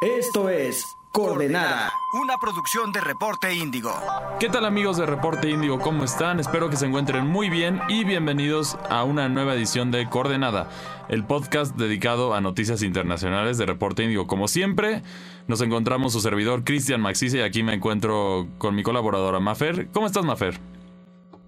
Esto 0.00 0.48
es 0.48 0.96
Coordenada. 1.10 1.90
Una 2.22 2.36
producción 2.40 2.92
de 2.92 3.00
Reporte 3.00 3.52
Índigo. 3.52 3.92
¿Qué 4.38 4.48
tal 4.48 4.64
amigos 4.64 4.96
de 4.96 5.06
Reporte 5.06 5.50
Índigo? 5.50 5.80
¿Cómo 5.80 6.04
están? 6.04 6.38
Espero 6.38 6.70
que 6.70 6.76
se 6.76 6.86
encuentren 6.86 7.26
muy 7.26 7.50
bien 7.50 7.80
y 7.88 8.04
bienvenidos 8.04 8.78
a 8.90 9.02
una 9.02 9.28
nueva 9.28 9.54
edición 9.54 9.90
de 9.90 10.08
Coordenada, 10.08 10.70
el 11.08 11.24
podcast 11.24 11.74
dedicado 11.74 12.32
a 12.34 12.40
noticias 12.40 12.84
internacionales 12.84 13.58
de 13.58 13.66
Reporte 13.66 14.04
Índigo. 14.04 14.28
Como 14.28 14.46
siempre, 14.46 15.02
nos 15.48 15.62
encontramos 15.62 16.12
su 16.12 16.20
servidor 16.20 16.62
Cristian 16.62 17.00
Maxice 17.00 17.38
y 17.38 17.40
aquí 17.40 17.64
me 17.64 17.74
encuentro 17.74 18.46
con 18.58 18.76
mi 18.76 18.84
colaboradora 18.84 19.40
Mafer. 19.40 19.88
¿Cómo 19.88 20.06
estás 20.06 20.24
Mafer? 20.24 20.60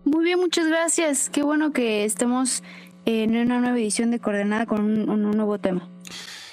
Muy 0.05 0.25
bien, 0.25 0.41
muchas 0.41 0.67
gracias. 0.67 1.31
Qué 1.31 1.45
bueno 1.45 1.71
que 1.71 2.05
estemos 2.05 2.65
en 3.05 3.37
una 3.37 3.61
nueva 3.61 3.79
edición 3.79 4.11
de 4.11 4.19
Coordenada 4.19 4.67
con 4.67 5.09
un, 5.09 5.31
nuevo 5.31 5.59
tema. 5.59 5.89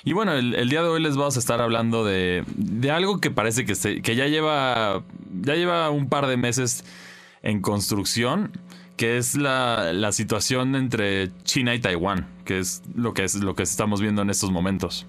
Y 0.07 0.13
bueno, 0.13 0.31
el, 0.31 0.69
día 0.69 0.81
de 0.83 0.87
hoy 0.87 1.03
les 1.03 1.17
vamos 1.17 1.35
a 1.35 1.39
estar 1.39 1.59
hablando 1.59 2.05
de, 2.05 2.45
de 2.55 2.91
algo 2.91 3.19
que 3.19 3.29
parece 3.29 3.65
que, 3.65 3.75
se, 3.75 4.01
que 4.01 4.15
ya, 4.15 4.25
lleva, 4.27 5.03
ya 5.41 5.55
lleva 5.55 5.89
un 5.89 6.07
par 6.07 6.27
de 6.27 6.37
meses 6.37 6.85
en 7.43 7.59
construcción, 7.59 8.53
que 8.95 9.17
es 9.17 9.35
la, 9.35 9.91
la, 9.91 10.13
situación 10.13 10.77
entre 10.77 11.29
China 11.43 11.75
y 11.75 11.79
Taiwán, 11.79 12.25
que 12.45 12.59
es 12.59 12.83
lo 12.95 13.13
que, 13.13 13.25
es 13.25 13.35
lo 13.43 13.53
que 13.53 13.63
estamos 13.63 13.99
viendo 13.99 14.21
en 14.21 14.29
estos 14.29 14.49
momentos. 14.49 15.05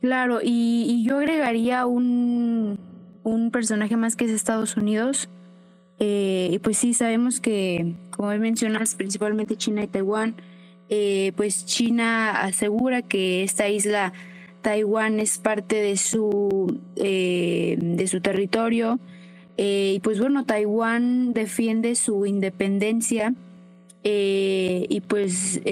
Claro, 0.00 0.40
y, 0.42 1.04
yo 1.06 1.18
agregaría 1.18 1.84
un, 1.84 2.78
un 3.22 3.50
personaje 3.50 3.98
más 3.98 4.16
que 4.16 4.24
es 4.24 4.30
Estados 4.30 4.78
Unidos. 4.78 5.28
Eh, 5.98 6.48
y 6.52 6.58
pues 6.58 6.78
sí, 6.78 6.94
sabemos 6.94 7.38
que, 7.38 7.96
como 8.12 8.30
mencionas, 8.38 8.94
principalmente 8.94 9.56
China 9.56 9.82
y 9.82 9.88
Taiwán, 9.88 10.36
eh, 10.88 11.32
pues 11.36 11.64
China 11.64 12.42
asegura 12.42 13.02
que 13.02 13.42
esta 13.42 13.68
isla 13.68 14.12
Taiwán 14.62 15.20
es 15.20 15.38
parte 15.38 15.76
de 15.76 15.96
su, 15.96 16.80
eh, 16.96 17.76
de 17.78 18.06
su 18.06 18.20
territorio. 18.20 18.98
Eh, 19.56 19.94
y 19.96 20.00
pues 20.00 20.18
bueno, 20.18 20.44
Taiwán 20.44 21.32
defiende 21.32 21.94
su 21.94 22.26
independencia 22.26 23.34
y 24.06 25.00
pues 25.08 25.62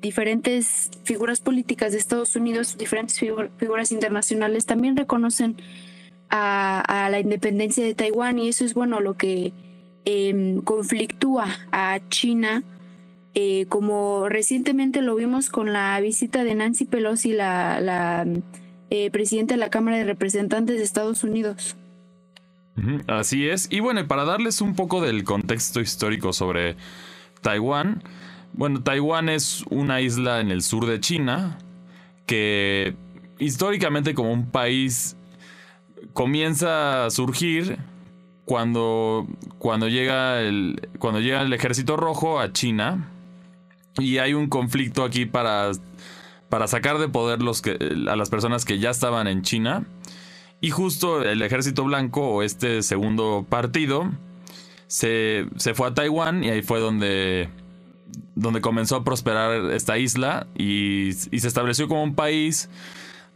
diferentes 0.00 0.90
figuras 1.04 1.40
políticas 1.40 1.92
de 1.92 1.98
Estados 1.98 2.34
Unidos, 2.36 2.78
diferentes 2.78 3.18
figuras 3.18 3.92
internacionales 3.92 4.64
también 4.64 4.96
reconocen 4.96 5.56
a, 6.30 6.80
a, 6.80 7.10
la 7.10 7.20
independencia 7.20 7.84
de 7.84 7.94
Taiwán 7.94 8.38
y 8.38 8.48
eso 8.48 8.64
es 8.64 8.72
bueno 8.72 9.00
lo 9.00 9.14
que 9.14 9.52
em, 10.06 10.62
conflictúa 10.62 11.48
a 11.70 12.00
China 12.08 12.64
eh, 13.40 13.66
como 13.68 14.28
recientemente 14.28 15.00
lo 15.00 15.14
vimos 15.14 15.48
con 15.48 15.72
la 15.72 16.00
visita 16.00 16.42
de 16.42 16.56
Nancy 16.56 16.86
Pelosi, 16.86 17.34
la, 17.34 18.26
eh, 18.90 19.12
presidenta 19.12 19.54
de 19.54 19.60
la 19.60 19.70
Cámara 19.70 19.96
de 19.96 20.02
Representantes 20.02 20.76
de 20.76 20.82
Estados 20.82 21.22
Unidos. 21.22 21.76
Así 23.06 23.48
es. 23.48 23.68
Y 23.70 23.78
bueno, 23.78 24.04
para 24.08 24.24
darles 24.24 24.60
un 24.60 24.74
poco 24.74 25.00
del 25.00 25.22
contexto 25.22 25.80
histórico 25.80 26.32
sobre 26.32 26.74
Taiwán, 27.40 28.02
bueno, 28.54 28.82
Taiwán 28.82 29.28
es 29.28 29.62
una 29.70 30.00
isla 30.00 30.40
en 30.40 30.50
el 30.50 30.60
sur 30.60 30.86
de 30.86 30.98
China 30.98 31.58
que 32.26 32.96
históricamente 33.38 34.14
como 34.14 34.32
un 34.32 34.50
país 34.50 35.16
comienza 36.12 37.06
a 37.06 37.10
surgir 37.10 37.78
cuando, 38.44 39.28
cuando, 39.58 39.86
llega 39.86 40.40
el, 40.40 40.88
cuando 40.98 41.20
llega 41.20 41.42
el 41.42 41.52
ejército 41.52 41.96
rojo 41.96 42.40
a 42.40 42.52
China 42.52 43.12
y 43.98 44.18
hay 44.18 44.34
un 44.34 44.48
conflicto 44.48 45.04
aquí 45.04 45.26
para, 45.26 45.72
para 46.48 46.66
sacar 46.66 46.98
de 46.98 47.08
poder 47.08 47.42
los 47.42 47.62
que, 47.62 47.78
a 48.08 48.16
las 48.16 48.30
personas 48.30 48.64
que 48.64 48.78
ya 48.78 48.90
estaban 48.90 49.26
en 49.26 49.42
China. 49.42 49.84
Y 50.60 50.70
justo 50.70 51.22
el 51.22 51.40
ejército 51.42 51.84
blanco 51.84 52.22
o 52.28 52.42
este 52.42 52.82
segundo 52.82 53.46
partido 53.48 54.10
se, 54.86 55.46
se 55.56 55.74
fue 55.74 55.88
a 55.88 55.94
Taiwán 55.94 56.42
y 56.42 56.50
ahí 56.50 56.62
fue 56.62 56.80
donde, 56.80 57.48
donde 58.34 58.60
comenzó 58.60 58.96
a 58.96 59.04
prosperar 59.04 59.70
esta 59.70 59.98
isla 59.98 60.48
y, 60.56 61.08
y 61.08 61.40
se 61.40 61.48
estableció 61.48 61.86
como 61.86 62.02
un 62.02 62.14
país. 62.14 62.68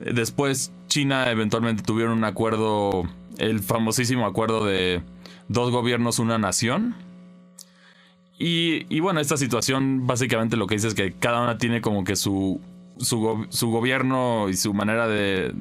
Después 0.00 0.72
China 0.88 1.30
eventualmente 1.30 1.84
tuvieron 1.84 2.18
un 2.18 2.24
acuerdo, 2.24 3.04
el 3.38 3.60
famosísimo 3.60 4.26
acuerdo 4.26 4.64
de 4.64 5.02
dos 5.48 5.70
gobiernos, 5.70 6.18
una 6.18 6.38
nación 6.38 6.96
y, 8.44 8.98
bueno, 8.98 9.20
esta 9.20 9.36
situación 9.36 10.04
básicamente 10.04 10.56
lo 10.56 10.66
que 10.66 10.74
dice 10.74 10.88
es 10.88 10.94
que 10.94 11.12
cada 11.12 11.40
una 11.42 11.58
tiene 11.58 11.80
como 11.80 12.02
que 12.02 12.16
su, 12.16 12.60
su, 12.98 13.70
gobierno 13.70 14.48
y 14.48 14.54
su 14.54 14.74
manera 14.74 15.06
de, 15.06 15.54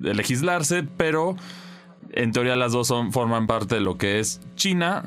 legislarse, 0.00 0.82
pero 0.82 1.36
en 2.10 2.32
teoría 2.32 2.56
las 2.56 2.72
dos 2.72 2.88
son, 2.88 3.12
forman 3.12 3.46
parte 3.46 3.76
de 3.76 3.80
lo 3.80 3.96
que 3.96 4.18
es 4.18 4.40
China. 4.56 5.04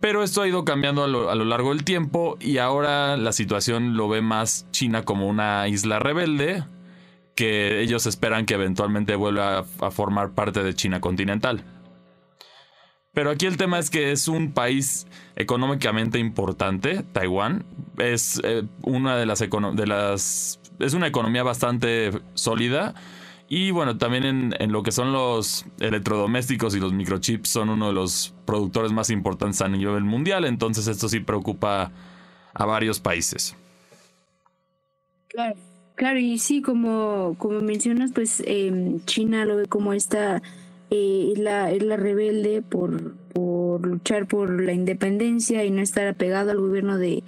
Pero 0.00 0.24
esto 0.24 0.42
ha 0.42 0.48
ido 0.48 0.64
cambiando 0.64 1.04
a 1.04 1.06
lo, 1.06 1.44
largo 1.44 1.70
del 1.70 1.84
tiempo 1.84 2.36
y 2.40 2.58
ahora 2.58 3.16
la 3.16 3.30
situación 3.30 3.96
lo 3.96 4.08
ve 4.08 4.20
más 4.20 4.66
China 4.72 5.04
como 5.04 5.28
una 5.28 5.68
isla 5.68 6.00
rebelde 6.00 6.64
que 7.36 7.80
ellos 7.82 8.04
esperan 8.06 8.46
que 8.46 8.54
eventualmente 8.54 9.14
vuelva 9.14 9.64
a 9.80 9.90
formar 9.92 10.30
parte 10.30 10.64
de 10.64 10.74
China 10.74 11.00
continental. 11.00 11.62
Pero 13.16 13.30
aquí 13.30 13.46
el 13.46 13.56
tema 13.56 13.78
es 13.78 13.88
que 13.88 14.12
es 14.12 14.28
un 14.28 14.52
país 14.52 15.06
económicamente 15.36 16.18
importante, 16.18 17.02
Taiwán. 17.14 17.64
Es 17.96 18.38
eh, 18.44 18.64
una 18.82 19.16
de 19.16 19.24
las, 19.24 19.38
de 19.38 19.86
las. 19.86 20.60
Es 20.78 20.92
una 20.92 21.06
economía 21.06 21.42
bastante 21.42 22.10
sólida. 22.34 22.94
Y 23.48 23.70
bueno, 23.70 23.96
también 23.96 24.52
en, 24.58 24.70
lo 24.70 24.82
que 24.82 24.92
son 24.92 25.14
los 25.14 25.64
electrodomésticos 25.80 26.76
y 26.76 26.80
los 26.80 26.92
microchips 26.92 27.48
son 27.48 27.70
uno 27.70 27.86
de 27.86 27.94
los 27.94 28.34
productores 28.44 28.92
más 28.92 29.08
importantes 29.08 29.62
a 29.62 29.68
nivel 29.68 30.04
mundial. 30.04 30.44
Entonces 30.44 30.86
esto 30.86 31.08
sí 31.08 31.20
preocupa 31.20 31.92
a 32.52 32.66
varios 32.66 33.00
países. 33.00 33.56
Claro, 35.28 35.56
claro, 35.94 36.18
y 36.18 36.38
sí, 36.38 36.60
como, 36.60 37.34
como 37.38 37.62
mencionas, 37.62 38.12
pues 38.12 38.42
eh, 38.44 38.98
China 39.06 39.46
lo 39.46 39.56
ve 39.56 39.64
como 39.64 39.94
esta 39.94 40.42
eh, 40.90 41.32
es, 41.32 41.38
la, 41.38 41.70
la 41.70 41.96
rebelde 41.96 42.62
por, 42.62 43.16
por 43.32 43.86
luchar 43.86 44.26
por 44.26 44.60
la 44.60 44.72
independencia 44.72 45.64
y 45.64 45.70
no 45.70 45.82
estar 45.82 46.06
apegado 46.06 46.50
al 46.50 46.60
gobierno 46.60 46.98
de, 46.98 47.22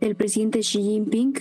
del 0.00 0.14
presidente 0.14 0.60
Xi 0.60 0.82
Jinping. 0.82 1.34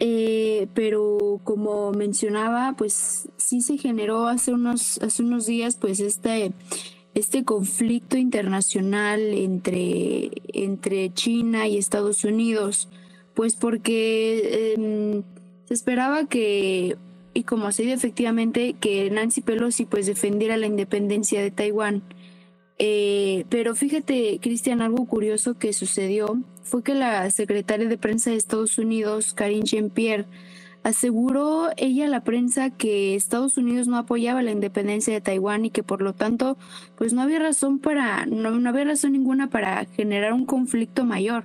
Eh, 0.00 0.68
pero 0.74 1.40
como 1.42 1.90
mencionaba, 1.90 2.74
pues 2.78 3.28
sí 3.36 3.62
se 3.62 3.78
generó 3.78 4.28
hace 4.28 4.52
unos, 4.52 4.98
hace 4.98 5.24
unos 5.24 5.46
días 5.46 5.76
pues 5.76 5.98
este, 5.98 6.52
este 7.14 7.44
conflicto 7.44 8.16
internacional 8.16 9.20
entre, 9.20 10.30
entre 10.52 11.12
China 11.14 11.66
y 11.66 11.78
Estados 11.78 12.22
Unidos, 12.22 12.88
pues 13.34 13.56
porque 13.56 14.74
em, 14.76 15.22
se 15.64 15.74
esperaba 15.74 16.26
que 16.26 16.96
y 17.34 17.44
como 17.44 17.70
se 17.72 17.84
dio 17.84 17.94
efectivamente 17.94 18.74
que 18.80 19.10
Nancy 19.10 19.40
Pelosi 19.40 19.84
pues 19.84 20.06
defendiera 20.06 20.56
la 20.56 20.66
independencia 20.66 21.42
de 21.42 21.50
Taiwán. 21.50 22.02
Eh, 22.78 23.44
pero 23.48 23.74
fíjate, 23.74 24.38
Cristian, 24.40 24.82
algo 24.82 25.04
curioso 25.06 25.54
que 25.54 25.72
sucedió 25.72 26.38
fue 26.62 26.82
que 26.82 26.94
la 26.94 27.28
secretaria 27.30 27.88
de 27.88 27.98
prensa 27.98 28.30
de 28.30 28.36
Estados 28.36 28.78
Unidos, 28.78 29.34
Karine 29.34 29.64
Jean-Pierre, 29.64 30.26
aseguró 30.84 31.70
ella 31.76 32.06
a 32.06 32.08
la 32.08 32.22
prensa 32.22 32.70
que 32.70 33.14
Estados 33.14 33.56
Unidos 33.56 33.88
no 33.88 33.98
apoyaba 33.98 34.42
la 34.42 34.52
independencia 34.52 35.12
de 35.12 35.20
Taiwán 35.20 35.64
y 35.64 35.70
que 35.70 35.82
por 35.82 36.02
lo 36.02 36.12
tanto 36.12 36.56
pues 36.96 37.12
no 37.12 37.22
había 37.22 37.40
razón 37.40 37.78
para 37.78 38.26
no, 38.26 38.52
no 38.52 38.68
había 38.68 38.84
razón 38.84 39.12
ninguna 39.12 39.50
para 39.50 39.84
generar 39.96 40.32
un 40.32 40.46
conflicto 40.46 41.04
mayor 41.04 41.44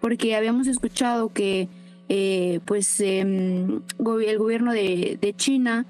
porque 0.00 0.36
habíamos 0.36 0.66
escuchado 0.66 1.32
que 1.32 1.68
eh, 2.08 2.60
pues 2.64 3.00
em, 3.00 3.82
el 3.98 4.38
gobierno 4.38 4.72
de, 4.72 5.34
China 5.36 5.86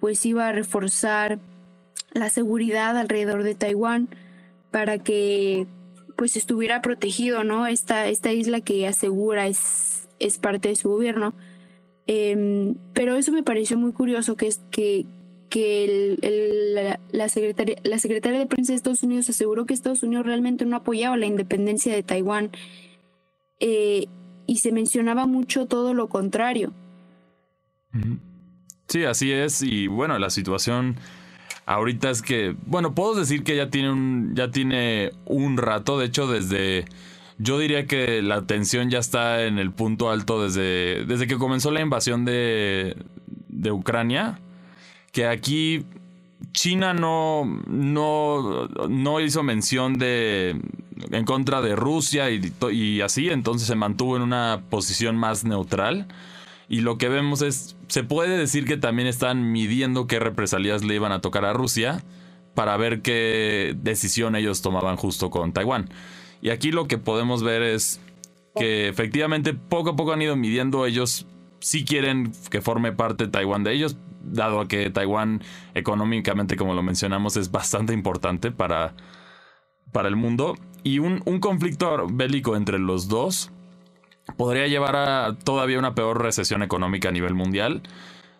pues 0.00 0.24
iba 0.24 0.48
a 0.48 0.52
reforzar 0.52 1.38
la 2.12 2.30
seguridad 2.30 2.96
alrededor 2.96 3.42
de 3.42 3.54
Taiwán 3.54 4.08
para 4.70 4.98
que 4.98 5.66
pues 6.16 6.36
estuviera 6.36 6.82
protegido, 6.82 7.44
¿no? 7.44 7.66
Esta, 7.66 8.08
esta 8.08 8.32
isla 8.32 8.60
que 8.60 8.86
asegura 8.86 9.46
es, 9.46 10.08
es 10.18 10.38
parte 10.38 10.68
de 10.68 10.76
su 10.76 10.88
gobierno. 10.88 11.34
Em, 12.06 12.74
pero 12.94 13.16
eso 13.16 13.32
me 13.32 13.42
pareció 13.42 13.76
muy 13.76 13.92
curioso, 13.92 14.36
que 14.36 14.46
es 14.46 14.60
que, 14.70 15.04
que 15.50 16.98
la, 17.12 17.28
secretaria, 17.28 17.76
la 17.84 17.98
secretaria 17.98 18.38
de 18.38 18.46
prensa 18.46 18.72
de 18.72 18.76
Estados 18.76 19.02
Unidos 19.02 19.28
aseguró 19.28 19.66
que 19.66 19.74
Estados 19.74 20.02
Unidos 20.02 20.26
realmente 20.26 20.64
no 20.64 20.76
apoyaba 20.76 21.16
la 21.16 21.26
independencia 21.26 21.94
de 21.94 22.02
Taiwán. 22.02 22.50
Eh, 23.60 24.06
y 24.48 24.56
se 24.56 24.72
mencionaba 24.72 25.26
mucho 25.26 25.66
todo 25.66 25.92
lo 25.92 26.08
contrario. 26.08 26.72
Sí, 28.88 29.04
así 29.04 29.30
es. 29.30 29.62
Y 29.62 29.86
bueno, 29.86 30.18
la 30.18 30.30
situación 30.30 30.96
ahorita 31.66 32.08
es 32.08 32.22
que, 32.22 32.56
bueno, 32.64 32.94
puedo 32.94 33.14
decir 33.14 33.44
que 33.44 33.54
ya 33.54 33.68
tiene 33.68 33.92
un, 33.92 34.34
ya 34.34 34.50
tiene 34.50 35.12
un 35.26 35.58
rato. 35.58 35.98
De 35.98 36.06
hecho, 36.06 36.26
desde, 36.26 36.86
yo 37.36 37.58
diría 37.58 37.86
que 37.86 38.22
la 38.22 38.46
tensión 38.46 38.88
ya 38.88 39.00
está 39.00 39.44
en 39.44 39.58
el 39.58 39.70
punto 39.70 40.10
alto 40.10 40.42
desde, 40.42 41.04
desde 41.04 41.26
que 41.26 41.36
comenzó 41.36 41.70
la 41.70 41.82
invasión 41.82 42.24
de, 42.24 42.96
de 43.48 43.70
Ucrania, 43.70 44.40
que 45.12 45.26
aquí 45.26 45.84
China 46.52 46.94
no, 46.94 47.44
no, 47.66 48.66
no 48.88 49.20
hizo 49.20 49.42
mención 49.42 49.98
de 49.98 50.58
en 51.10 51.24
contra 51.24 51.60
de 51.60 51.76
Rusia 51.76 52.30
y, 52.30 53.00
así, 53.00 53.28
entonces 53.28 53.66
se 53.66 53.74
mantuvo 53.74 54.16
en 54.16 54.22
una 54.22 54.62
posición 54.68 55.16
más 55.16 55.44
neutral. 55.44 56.06
Y 56.68 56.80
lo 56.80 56.98
que 56.98 57.08
vemos 57.08 57.42
es, 57.42 57.76
se 57.86 58.04
puede 58.04 58.36
decir 58.36 58.64
que 58.64 58.76
también 58.76 59.08
están 59.08 59.52
midiendo 59.52 60.06
qué 60.06 60.18
represalias 60.18 60.84
le 60.84 60.94
iban 60.94 61.12
a 61.12 61.20
tocar 61.20 61.44
a 61.44 61.52
Rusia 61.52 62.02
para 62.54 62.76
ver 62.76 63.00
qué 63.02 63.74
decisión 63.80 64.36
ellos 64.36 64.60
tomaban 64.60 64.96
justo 64.96 65.30
con 65.30 65.52
Taiwán. 65.52 65.88
Y 66.42 66.50
aquí 66.50 66.70
lo 66.70 66.86
que 66.86 66.98
podemos 66.98 67.42
ver 67.42 67.62
es 67.62 68.00
que 68.56 68.88
efectivamente 68.88 69.54
poco 69.54 69.90
a 69.90 69.96
poco 69.96 70.12
han 70.12 70.22
ido 70.22 70.36
midiendo 70.36 70.84
ellos 70.84 71.26
si 71.60 71.84
quieren 71.84 72.32
que 72.50 72.60
forme 72.60 72.92
parte 72.92 73.28
Taiwán 73.28 73.64
de 73.64 73.72
ellos, 73.72 73.96
dado 74.22 74.66
que 74.68 74.90
Taiwán 74.90 75.42
económicamente, 75.74 76.56
como 76.56 76.74
lo 76.74 76.82
mencionamos, 76.82 77.36
es 77.36 77.50
bastante 77.50 77.92
importante 77.92 78.50
para, 78.50 78.94
para 79.92 80.08
el 80.08 80.16
mundo. 80.16 80.54
Y 80.88 81.00
un, 81.00 81.20
un 81.26 81.38
conflicto 81.38 82.06
bélico 82.10 82.56
entre 82.56 82.78
los 82.78 83.08
dos 83.08 83.50
podría 84.38 84.68
llevar 84.68 84.96
a 84.96 85.36
todavía 85.36 85.78
una 85.78 85.94
peor 85.94 86.22
recesión 86.22 86.62
económica 86.62 87.10
a 87.10 87.12
nivel 87.12 87.34
mundial, 87.34 87.82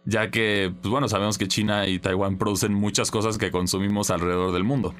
ya 0.06 0.30
que, 0.30 0.72
pues 0.80 0.90
bueno, 0.90 1.08
sabemos 1.08 1.36
que 1.36 1.46
China 1.46 1.86
y 1.86 1.98
Taiwán 1.98 2.38
producen 2.38 2.72
muchas 2.72 3.10
cosas 3.10 3.36
que 3.36 3.50
consumimos 3.50 4.08
alrededor 4.08 4.54
del 4.54 4.64
mundo. 4.64 4.94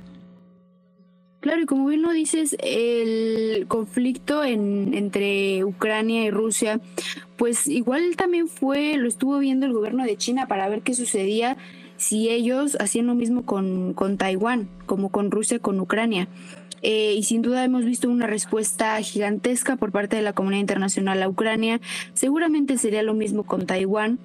Claro, 1.41 1.63
y 1.63 1.65
como 1.65 1.87
bien 1.87 2.03
lo 2.03 2.13
dices, 2.13 2.55
el 2.61 3.65
conflicto 3.67 4.45
en, 4.45 4.93
entre 4.93 5.65
Ucrania 5.65 6.25
y 6.27 6.31
Rusia, 6.31 6.83
pues 7.39 7.67
igual 7.67 8.15
también 8.17 8.49
fue, 8.49 8.99
lo 8.99 9.09
estuvo 9.09 9.39
viendo 9.39 9.65
el 9.65 9.73
gobierno 9.73 10.05
de 10.05 10.19
China 10.19 10.49
para 10.49 10.69
ver 10.69 10.83
qué 10.83 10.93
sucedía 10.93 11.57
si 11.97 12.29
ellos 12.29 12.77
hacían 12.79 13.07
lo 13.07 13.15
mismo 13.15 13.47
con, 13.47 13.95
con 13.95 14.19
Taiwán, 14.19 14.69
como 14.85 15.09
con 15.09 15.31
Rusia, 15.31 15.59
con 15.61 15.81
Ucrania. 15.81 16.29
Eh, 16.83 17.15
y 17.17 17.23
sin 17.25 17.43
duda 17.43 17.65
hemos 17.65 17.85
visto 17.85 18.09
una 18.09 18.27
respuesta 18.27 19.01
gigantesca 19.01 19.77
por 19.77 19.93
parte 19.93 20.17
de 20.17 20.23
la 20.23 20.33
comunidad 20.33 20.61
internacional 20.61 21.23
a 21.23 21.29
Ucrania. 21.29 21.81
Seguramente 22.15 22.79
sería 22.79 23.03
lo 23.03 23.15
mismo 23.15 23.45
con 23.45 23.67
Taiwán 23.67 24.19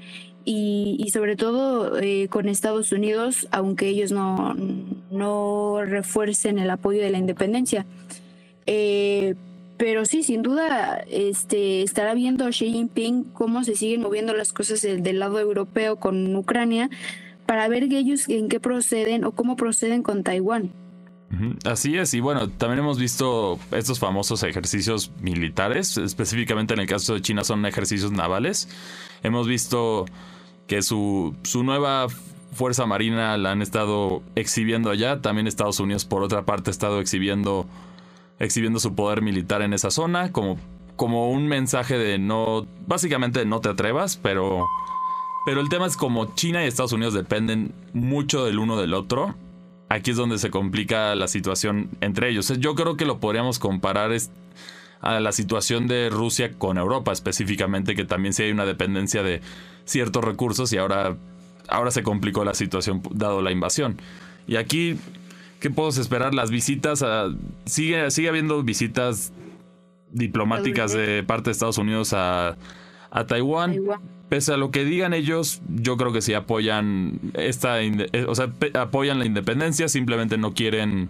y, 0.46 1.10
sobre 1.14 1.36
todo 1.36 2.00
eh, 2.00 2.28
con 2.30 2.50
Estados 2.50 2.92
Unidos, 2.92 3.48
aunque 3.52 3.88
ellos 3.88 4.12
no, 4.12 4.56
no 5.10 5.82
refuercen 5.86 6.60
el 6.60 6.70
apoyo 6.70 7.02
de 7.02 7.12
la 7.12 7.18
independencia. 7.18 7.86
Eh, 8.66 9.36
pero 9.78 10.06
sí, 10.06 10.24
sin 10.24 10.44
duda, 10.44 11.04
este, 11.10 11.82
estará 11.82 12.14
viendo 12.14 12.48
Xi 12.50 12.72
Jinping 12.72 13.24
cómo 13.26 13.64
se 13.64 13.76
siguen 13.76 14.02
moviendo 14.02 14.34
las 14.34 14.54
cosas 14.54 14.82
del, 14.82 15.20
lado 15.20 15.40
europeo 15.40 15.98
con 15.98 16.36
Ucrania 16.36 16.90
para 17.46 17.68
ver 17.68 17.84
ellos 17.84 18.30
en 18.30 18.50
qué 18.50 18.60
proceden 18.60 19.26
o 19.26 19.32
cómo 19.32 19.56
proceden 19.56 20.04
con 20.04 20.24
Taiwán. 20.24 20.72
Así 21.66 21.98
es, 21.98 22.14
y 22.14 22.20
bueno, 22.20 22.50
también 22.50 22.80
hemos 22.80 23.00
visto 23.00 23.60
estos 23.72 24.00
famosos 24.00 24.44
ejercicios 24.44 25.12
militares, 25.22 25.98
específicamente 25.98 26.74
en 26.74 26.82
el 26.82 26.88
caso 26.88 27.16
de 27.16 27.22
China 27.22 27.44
son 27.44 27.66
ejercicios 27.66 28.12
navales. 28.12 28.70
Hemos 29.24 29.48
visto 29.48 30.06
que 30.68 30.82
su, 30.82 31.36
su 31.44 31.64
nueva 31.64 32.08
Fuerza 32.54 32.86
Marina 32.86 33.38
la 33.38 33.52
han 33.52 33.62
estado 33.62 34.22
exhibiendo 34.36 34.90
allá. 34.90 35.22
También 35.22 35.48
Estados 35.48 35.80
Unidos, 35.80 36.06
por 36.06 36.24
otra 36.24 36.44
parte, 36.44 36.70
ha 36.70 36.72
estado 36.72 37.00
exhibiendo, 37.00 37.66
exhibiendo 38.40 38.80
su 38.80 38.96
poder 38.96 39.22
militar 39.22 39.62
en 39.62 39.74
esa 39.74 39.92
zona, 39.92 40.32
como, 40.32 40.58
como 40.96 41.32
un 41.32 41.48
mensaje 41.48 41.98
de 41.98 42.20
no, 42.20 42.66
básicamente 42.88 43.46
no 43.46 43.60
te 43.60 43.70
atrevas, 43.70 44.18
pero, 44.18 44.68
pero 45.46 45.62
el 45.62 45.70
tema 45.70 45.88
es 45.88 45.98
como 45.98 46.36
China 46.36 46.64
y 46.64 46.68
Estados 46.68 46.94
Unidos 46.94 47.14
dependen 47.14 47.74
mucho 47.94 48.46
del 48.46 48.60
uno 48.60 48.78
del 48.78 48.94
otro. 48.94 49.36
Aquí 49.94 50.10
es 50.10 50.18
donde 50.18 50.40
se 50.40 50.50
complica 50.50 51.14
la 51.14 51.28
situación 51.28 51.88
entre 52.02 52.28
ellos. 52.28 52.52
Yo 52.58 52.74
creo 52.74 52.98
que 52.98 53.06
lo 53.06 53.20
podríamos 53.20 53.60
comparar 53.60 54.10
a 55.02 55.20
la 55.20 55.32
situación 55.32 55.88
de 55.88 56.10
Rusia 56.10 56.54
con 56.58 56.80
Europa 56.80 57.12
específicamente, 57.12 57.94
que 57.94 58.04
también 58.04 58.34
sí 58.34 58.42
hay 58.42 58.52
una 58.52 58.66
dependencia 58.66 59.22
de 59.22 59.42
ciertos 59.86 60.24
recursos 60.24 60.74
y 60.74 60.78
ahora, 60.78 61.16
ahora 61.68 61.92
se 61.92 62.02
complicó 62.02 62.44
la 62.44 62.56
situación 62.56 63.04
dado 63.12 63.44
la 63.44 63.52
invasión. 63.52 64.02
Y 64.48 64.56
aquí, 64.56 64.98
¿qué 65.60 65.70
podemos 65.70 66.00
esperar? 66.00 66.34
Las 66.34 66.50
visitas, 66.50 67.06
sigue, 67.66 68.10
sigue 68.10 68.30
habiendo 68.30 68.64
visitas 68.64 69.32
diplomáticas 70.12 70.92
de 70.94 71.22
parte 71.22 71.46
de 71.46 71.52
Estados 71.52 71.78
Unidos 71.78 72.14
a, 72.14 72.58
a 73.14 73.26
Taiwán. 73.26 73.80
Pese 74.28 74.54
a 74.54 74.58
lo 74.58 74.72
que 74.72 74.84
digan 74.84 75.14
ellos, 75.14 75.62
yo 75.70 75.96
creo 75.96 76.12
que 76.12 76.22
sí 76.22 76.34
apoyan 76.34 77.20
esta, 77.36 77.82
eh, 77.84 78.26
o 78.28 78.34
sea, 78.34 78.52
apoyan 78.74 79.20
la 79.20 79.26
independencia, 79.26 79.88
simplemente 79.88 80.40
no 80.40 80.56
quieren, 80.56 81.10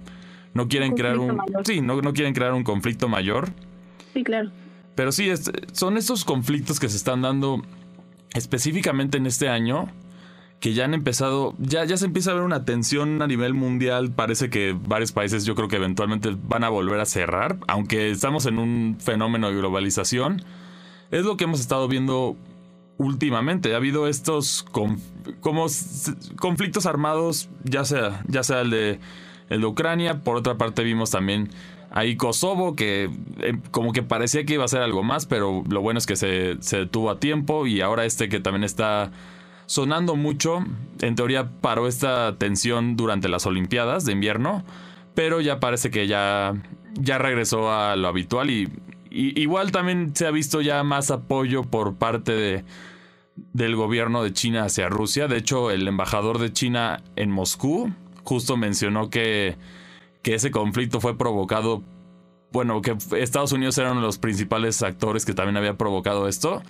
no 0.53 0.67
quieren 0.67 0.93
crear 0.93 1.17
un, 1.17 1.39
sí, 1.63 1.79
no, 1.79 2.01
no 2.01 2.11
quieren 2.11 2.33
crear 2.33 2.53
un 2.53 2.65
conflicto 2.65 3.07
mayor. 3.07 3.49
Sí, 4.13 4.23
claro. 4.25 4.51
Pero 4.95 5.13
sí, 5.13 5.31
son 5.71 5.95
estos 5.95 6.25
conflictos 6.25 6.81
que 6.81 6.89
se 6.89 6.97
están 6.97 7.21
dando 7.21 7.63
específicamente 8.33 9.17
en 9.17 9.25
este 9.25 9.47
año, 9.47 9.87
que 10.59 10.73
ya 10.73 10.83
han 10.83 10.93
empezado, 10.93 11.55
ya, 11.59 11.85
ya 11.85 11.95
se 11.95 12.05
empieza 12.05 12.31
a 12.31 12.33
ver 12.33 12.43
una 12.43 12.65
tensión 12.65 13.21
a 13.21 13.27
nivel 13.27 13.53
mundial. 13.53 14.11
Parece 14.11 14.49
que 14.49 14.77
varios 14.77 15.13
países 15.13 15.45
yo 15.45 15.55
creo 15.55 15.69
que 15.69 15.77
eventualmente 15.77 16.35
van 16.43 16.65
a 16.65 16.69
volver 16.69 16.99
a 16.99 17.05
cerrar, 17.05 17.57
aunque 17.67 18.11
estamos 18.11 18.45
en 18.47 18.59
un 18.59 18.97
fenómeno 18.99 19.49
de 19.49 19.55
globalización. 19.55 20.43
Es 21.13 21.25
lo 21.25 21.37
que 21.37 21.43
hemos 21.43 21.59
estado 21.59 21.87
viendo 21.87 22.35
últimamente. 22.97 23.71
Ha 23.73 23.77
habido 23.77 24.07
estos 24.07 24.65
como 25.41 25.67
conflictos 26.39 26.87
armados, 26.87 27.49
ya 27.63 27.85
sea, 27.85 28.23
ya 28.27 28.41
sea 28.41 28.61
el 28.61 28.71
de, 28.71 28.99
el 29.49 29.61
de 29.61 29.67
Ucrania, 29.67 30.21
por 30.23 30.37
otra 30.37 30.57
parte 30.57 30.83
vimos 30.83 31.11
también 31.11 31.49
Ahí 31.91 32.15
Kosovo, 32.15 32.75
que 32.75 33.11
eh, 33.41 33.57
como 33.69 33.93
que 33.93 34.01
parecía 34.01 34.43
que 34.43 34.55
iba 34.55 34.65
a 34.65 34.67
ser 34.67 34.81
algo 34.81 35.03
más, 35.03 35.27
pero 35.27 35.63
lo 35.69 35.81
bueno 35.81 35.99
es 35.99 36.07
que 36.07 36.15
se, 36.15 36.57
se 36.59 36.77
detuvo 36.77 37.11
a 37.11 37.19
tiempo. 37.19 37.67
Y 37.67 37.81
ahora 37.81 38.05
este 38.05 38.27
que 38.29 38.39
también 38.39 38.63
está 38.63 39.11
sonando 39.67 40.15
mucho, 40.15 40.65
en 41.01 41.13
teoría 41.13 41.51
paró 41.61 41.87
esta 41.87 42.35
tensión 42.39 42.95
durante 42.95 43.29
las 43.29 43.45
Olimpiadas 43.45 44.05
de 44.05 44.13
invierno, 44.13 44.63
pero 45.13 45.39
ya 45.39 45.59
parece 45.59 45.91
que 45.91 46.07
ya, 46.07 46.55
ya 46.95 47.19
regresó 47.19 47.71
a 47.71 47.95
lo 47.95 48.07
habitual 48.07 48.49
y, 48.49 48.67
igual 49.13 49.71
también 49.71 50.15
se 50.15 50.25
ha 50.25 50.31
visto 50.31 50.61
ya 50.61 50.83
más 50.83 51.11
apoyo 51.11 51.63
por 51.63 51.95
parte 51.95 52.31
de, 52.33 52.65
del 53.53 53.75
gobierno 53.75 54.23
de 54.23 54.33
China 54.33 54.65
hacia 54.65 54.89
Rusia. 54.89 55.27
De 55.27 55.37
hecho, 55.37 55.71
el 55.71 55.87
embajador 55.87 56.39
de 56.39 56.51
China 56.51 57.01
en 57.15 57.31
Moscú 57.31 57.93
justo 58.23 58.57
mencionó 58.57 59.09
que 59.09 59.57
que 60.23 60.33
ese 60.33 60.49
conflicto 60.49 61.01
fue 61.01 61.17
provocado, 61.17 61.83
bueno, 62.51 62.81
que 62.81 62.95
Estados 63.19 63.51
Unidos 63.51 63.77
eran 63.77 64.01
los 64.01 64.17
principales 64.17 64.81
actores 64.81 65.25
que 65.25 65.33
también 65.33 65.57
había 65.57 65.77
provocado 65.77 66.27
esto, 66.27 66.63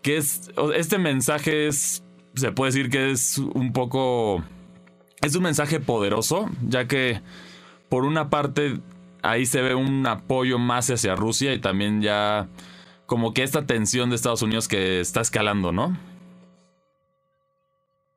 que 0.00 0.16
es, 0.16 0.50
este 0.74 0.98
mensaje 0.98 1.66
es, 1.66 2.04
se 2.34 2.52
puede 2.52 2.70
decir 2.70 2.90
que 2.90 3.10
es 3.10 3.38
un 3.38 3.72
poco, 3.72 4.42
es 5.20 5.34
un 5.34 5.42
mensaje 5.42 5.80
poderoso, 5.80 6.48
ya 6.66 6.86
que 6.86 7.20
por 7.88 8.04
una 8.04 8.30
parte 8.30 8.80
ahí 9.22 9.46
se 9.46 9.62
ve 9.62 9.74
un 9.74 10.06
apoyo 10.06 10.58
más 10.58 10.90
hacia 10.90 11.14
Rusia 11.14 11.54
y 11.54 11.60
también 11.60 12.02
ya 12.02 12.48
como 13.06 13.34
que 13.34 13.42
esta 13.42 13.66
tensión 13.66 14.10
de 14.10 14.16
Estados 14.16 14.42
Unidos 14.42 14.68
que 14.68 15.00
está 15.00 15.20
escalando, 15.20 15.72
¿no? 15.72 15.96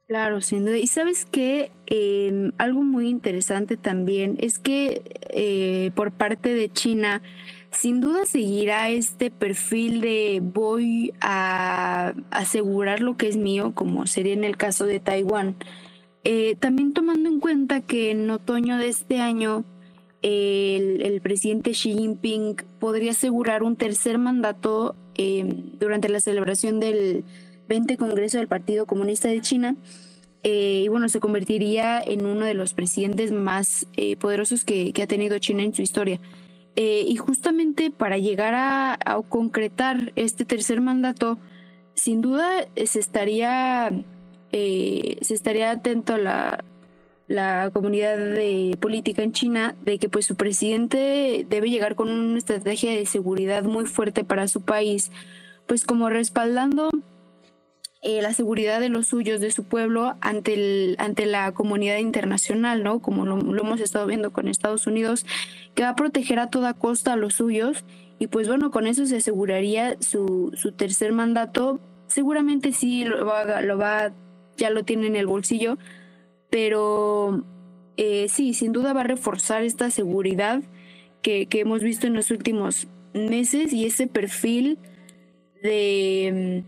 Claro, 0.08 0.42
sin 0.42 0.66
duda. 0.66 0.78
Y 0.78 0.88
sabes 0.88 1.26
que 1.26 1.72
em, 1.88 2.52
algo 2.60 2.84
muy 2.84 3.10
interesante 3.10 3.76
también 3.76 4.38
es 4.40 4.60
que 4.60 5.02
eh, 5.30 5.92
por 5.96 6.12
parte 6.12 6.54
de 6.54 6.70
China, 6.70 7.24
sin 7.72 8.02
duda 8.02 8.26
seguirá 8.26 8.90
este 8.90 9.32
perfil 9.32 10.02
de 10.02 10.42
voy 10.44 11.14
a 11.22 12.14
asegurar 12.30 13.00
lo 13.00 13.18
que 13.18 13.28
es 13.28 13.38
mío, 13.38 13.74
como 13.74 14.06
sería 14.06 14.34
en 14.34 14.44
el 14.44 14.58
caso 14.58 14.86
de 14.86 15.00
Taiwán. 15.00 15.56
Eh, 16.24 16.56
también 16.60 16.94
tomando 16.94 17.28
en 17.28 17.40
cuenta 17.40 17.82
que 17.82 18.12
en 18.12 18.30
otoño 18.30 18.78
de 18.78 18.90
este 18.90 19.20
año 19.20 19.66
el, 20.26 21.22
presidente 21.22 21.72
Xi 21.72 21.94
Jinping 21.94 22.56
podría 22.80 23.12
asegurar 23.12 23.62
un 23.64 23.76
tercer 23.76 24.18
mandato 24.18 24.96
em, 25.16 25.78
durante 25.80 26.10
la 26.10 26.20
celebración 26.20 26.80
del 26.80 27.24
20 27.68 27.98
Congreso 27.98 28.38
del 28.40 28.48
Partido 28.48 28.86
Comunista 28.86 29.28
de 29.28 29.42
China. 29.42 29.76
Eh, 30.44 30.84
y 30.86 30.88
bueno, 30.88 31.10
se 31.10 31.20
convertiría 31.20 32.02
en 32.02 32.26
uno 32.26 32.46
de 32.46 32.54
los 32.54 32.74
presidentes 32.74 33.32
más 33.32 33.88
eh, 33.98 34.16
poderosos 34.16 34.64
que, 34.64 34.94
ha 35.02 35.08
tenido 35.08 35.38
China 35.40 35.64
en 35.64 35.74
su 35.74 35.82
historia. 35.82 36.20
Eh, 36.76 37.06
y 37.08 37.16
justamente 37.18 37.92
para 37.92 38.18
llegar 38.18 38.54
a, 38.56 39.22
concretar 39.30 40.12
este 40.16 40.44
tercer 40.44 40.82
mandato, 40.82 41.38
sin 41.94 42.22
duda 42.22 42.68
se 42.76 43.00
estaría, 43.00 43.92
se 44.52 45.34
estaría 45.34 45.72
atento 45.72 46.16
a 46.16 46.18
la, 46.18 46.66
la 47.28 47.72
comunidad 47.74 48.18
de 48.18 48.78
política 48.80 49.24
en 49.24 49.32
China 49.32 49.76
de 49.84 49.98
que 49.98 50.10
pues 50.10 50.26
su 50.26 50.36
presidente 50.36 51.46
debe 51.50 51.70
llegar 51.70 51.96
con 51.96 52.10
una 52.10 52.38
estrategia 52.38 52.92
de 52.92 53.06
seguridad 53.06 53.64
muy 53.64 53.86
fuerte 53.86 54.24
para 54.24 54.48
su 54.48 54.62
país, 54.62 55.12
pues 55.66 55.86
como 55.86 56.10
respaldando 56.10 56.90
eh, 58.08 58.22
la 58.22 58.34
seguridad 58.34 58.80
de 58.80 58.90
los 58.90 59.08
suyos, 59.08 59.42
de 59.42 59.50
su 59.50 59.64
pueblo, 59.64 60.16
ante, 60.22 60.54
el, 60.54 60.96
ante 61.00 61.26
la 61.26 61.52
comunidad 61.54 61.98
internacional, 61.98 62.84
¿no? 62.84 63.00
Como 63.00 63.26
lo, 63.26 63.40
hemos 63.40 63.82
estado 63.82 64.06
viendo 64.06 64.32
con 64.32 64.48
Estados 64.48 64.86
Unidos, 64.86 65.26
que 65.74 65.82
va 65.82 65.90
a 65.90 65.96
proteger 65.96 66.38
a 66.38 66.52
toda 66.52 66.76
costa 66.76 67.14
a 67.14 67.16
los 67.16 67.34
suyos. 67.34 67.84
Y 68.20 68.28
pues 68.28 68.48
bueno, 68.48 68.70
con 68.70 68.86
eso 68.86 69.08
se 69.08 69.18
aseguraría 69.18 69.98
su, 70.02 70.52
su 70.56 70.72
tercer 70.72 71.14
mandato. 71.14 71.80
Seguramente 72.06 72.74
sí 72.74 73.06
lo 73.06 73.26
va, 73.26 73.62
lo 73.62 73.80
va, 73.80 74.12
ya 74.56 74.70
lo 74.70 74.84
tiene 74.84 75.08
en 75.08 75.16
el 75.16 75.26
bolsillo, 75.26 75.80
pero 76.56 77.44
eh, 77.98 78.28
sí, 78.30 78.54
sin 78.54 78.72
duda 78.72 78.94
va 78.94 79.02
a 79.02 79.04
reforzar 79.04 79.64
esta 79.64 79.92
seguridad 79.92 80.64
que, 81.22 81.48
que 81.48 81.60
hemos 81.60 81.84
visto 81.84 82.08
en 82.08 82.14
los 82.14 82.32
últimos 82.32 82.88
meses 83.14 83.74
y 83.74 83.86
ese 83.86 84.08
perfil 84.08 84.80
de 85.62 86.64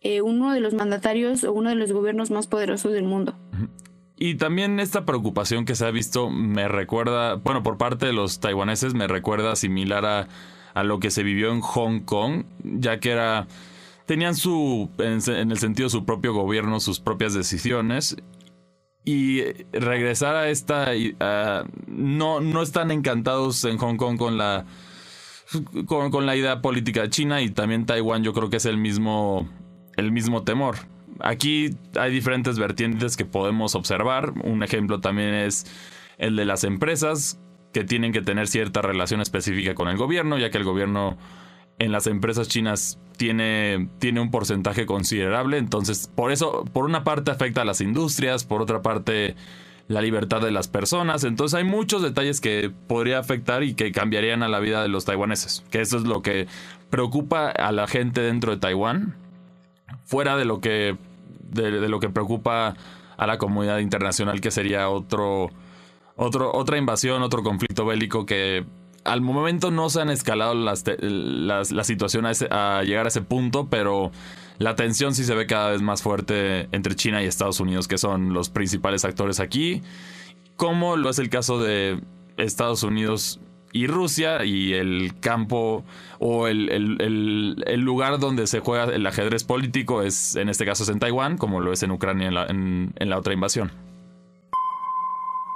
eh, 0.00 0.22
uno 0.22 0.54
de 0.54 0.60
los 0.60 0.72
mandatarios 0.72 1.44
o 1.44 1.52
uno 1.52 1.68
de 1.68 1.76
los 1.76 1.92
gobiernos 1.92 2.30
más 2.30 2.46
poderosos 2.46 2.94
del 2.94 3.04
mundo. 3.04 3.36
Y 4.16 4.36
también 4.36 4.80
esta 4.80 5.04
preocupación 5.04 5.66
que 5.66 5.74
se 5.74 5.84
ha 5.84 5.90
visto 5.90 6.30
me 6.30 6.66
recuerda, 6.68 7.34
bueno, 7.34 7.62
por 7.62 7.76
parte 7.76 8.06
de 8.06 8.14
los 8.14 8.40
taiwaneses 8.40 8.94
me 8.94 9.06
recuerda 9.06 9.54
similar 9.54 10.06
a, 10.06 10.28
a 10.72 10.82
lo 10.82 10.98
que 10.98 11.10
se 11.10 11.22
vivió 11.22 11.52
en 11.52 11.60
Hong 11.60 12.00
Kong, 12.06 12.46
ya 12.62 13.00
que 13.00 13.10
era 13.10 13.48
tenían 14.06 14.34
su 14.34 14.88
en, 14.96 15.50
el 15.50 15.58
sentido 15.58 15.90
su 15.90 16.06
propio 16.06 16.32
gobierno, 16.32 16.80
sus 16.80 17.00
propias 17.00 17.34
decisiones 17.34 18.16
y 19.04 19.42
regresar 19.72 20.34
a 20.36 20.48
esta 20.48 20.92
no 21.86 22.40
no 22.40 22.62
están 22.62 22.90
encantados 22.90 23.64
en 23.64 23.76
Hong 23.76 23.96
Kong 23.96 24.16
con 24.16 24.38
la 24.38 24.64
con, 25.86 26.26
la 26.26 26.36
idea 26.36 26.62
política 26.62 27.08
China 27.10 27.42
y 27.42 27.50
también 27.50 27.86
Taiwán 27.86 28.24
yo 28.24 28.32
creo 28.32 28.48
que 28.50 28.56
es 28.56 28.64
el 28.64 28.78
mismo 28.78 29.48
el 29.96 30.10
mismo 30.10 30.42
temor. 30.42 30.76
Aquí 31.20 31.70
hay 31.96 32.10
diferentes 32.10 32.58
vertientes 32.58 33.16
que 33.16 33.24
podemos 33.24 33.76
observar. 33.76 34.32
Un 34.42 34.64
ejemplo 34.64 35.00
también 35.00 35.32
es 35.34 35.66
el 36.18 36.34
de 36.34 36.44
las 36.44 36.64
empresas 36.64 37.40
que 37.72 37.84
tienen 37.84 38.12
que 38.12 38.22
tener 38.22 38.48
cierta 38.48 38.82
relación 38.82 39.20
específica 39.20 39.74
con 39.74 39.88
el 39.88 39.96
gobierno, 39.96 40.38
ya 40.38 40.50
que 40.50 40.58
el 40.58 40.64
gobierno 40.64 41.16
en 41.78 41.92
las 41.92 42.06
empresas 42.06 42.48
chinas 42.48 42.98
tiene, 43.16 43.88
tiene 43.98 44.20
un 44.20 44.30
porcentaje 44.30 44.86
considerable. 44.86 45.58
Entonces, 45.58 46.10
por 46.14 46.32
eso, 46.32 46.64
por 46.72 46.84
una 46.84 47.04
parte 47.04 47.30
afecta 47.30 47.62
a 47.62 47.64
las 47.64 47.80
industrias, 47.80 48.44
por 48.44 48.62
otra 48.62 48.82
parte 48.82 49.36
la 49.88 50.00
libertad 50.00 50.40
de 50.40 50.50
las 50.50 50.68
personas. 50.68 51.24
Entonces 51.24 51.58
hay 51.58 51.64
muchos 51.64 52.02
detalles 52.02 52.40
que 52.40 52.72
podría 52.86 53.18
afectar 53.18 53.62
y 53.62 53.74
que 53.74 53.92
cambiarían 53.92 54.42
a 54.42 54.48
la 54.48 54.60
vida 54.60 54.82
de 54.82 54.88
los 54.88 55.04
taiwaneses. 55.04 55.64
Que 55.70 55.80
eso 55.80 55.98
es 55.98 56.04
lo 56.04 56.22
que 56.22 56.46
preocupa 56.90 57.50
a 57.50 57.72
la 57.72 57.86
gente 57.86 58.20
dentro 58.20 58.52
de 58.52 58.58
Taiwán 58.58 59.16
fuera 60.04 60.36
de 60.36 60.44
lo 60.44 60.60
que 60.60 60.96
de, 61.50 61.88
lo 61.88 62.00
que 62.00 62.08
preocupa 62.08 62.74
a 63.16 63.26
la 63.26 63.38
comunidad 63.38 63.78
internacional 63.78 64.40
que 64.40 64.50
sería 64.50 64.88
otro, 64.88 65.50
otro 66.16 66.52
otra 66.52 66.78
invasión 66.78 67.22
otro 67.22 67.42
conflicto 67.42 67.84
bélico 67.86 68.26
que 68.26 68.64
al 69.04 69.20
momento 69.20 69.70
no 69.70 69.90
se 69.90 70.00
han 70.00 70.10
escalado 70.10 70.54
las, 70.54 70.84
las, 70.98 71.86
situaciones 71.86 72.44
a, 72.50 72.82
llegar 72.84 73.04
a 73.04 73.08
ese 73.08 73.22
punto 73.22 73.68
pero 73.68 74.10
la 74.58 74.76
tensión 74.76 75.14
sí 75.14 75.24
se 75.24 75.34
ve 75.34 75.46
cada 75.46 75.70
vez 75.70 75.82
más 75.82 76.02
fuerte 76.02 76.68
entre 76.72 76.94
China 76.94 77.22
y 77.22 77.26
Estados 77.26 77.60
Unidos 77.60 77.88
que 77.88 77.98
son 77.98 78.32
los 78.32 78.48
principales 78.48 79.04
actores 79.04 79.40
aquí 79.40 79.82
como 80.56 80.96
lo 80.96 81.10
es 81.10 81.18
el 81.18 81.28
caso 81.28 81.60
de 81.60 82.00
Estados 82.36 82.82
Unidos 82.82 83.40
y 83.74 83.88
Rusia 83.88 84.44
y 84.44 84.72
el 84.72 85.14
campo 85.18 85.84
o 86.20 86.46
el, 86.46 86.70
el, 86.70 87.80
lugar 87.80 88.20
donde 88.20 88.46
se 88.46 88.60
juega 88.60 88.84
el 88.84 89.04
ajedrez 89.04 89.42
político 89.42 90.02
es 90.02 90.36
en 90.36 90.48
este 90.48 90.64
caso 90.64 90.84
es 90.84 90.88
en 90.88 91.00
Taiwán 91.00 91.36
como 91.36 91.60
lo 91.60 91.72
es 91.72 91.82
en 91.82 91.90
Ucrania 91.90 92.30
la, 92.30 92.46
en, 92.46 92.94
la 92.96 93.18
otra 93.18 93.34
invasión. 93.34 93.72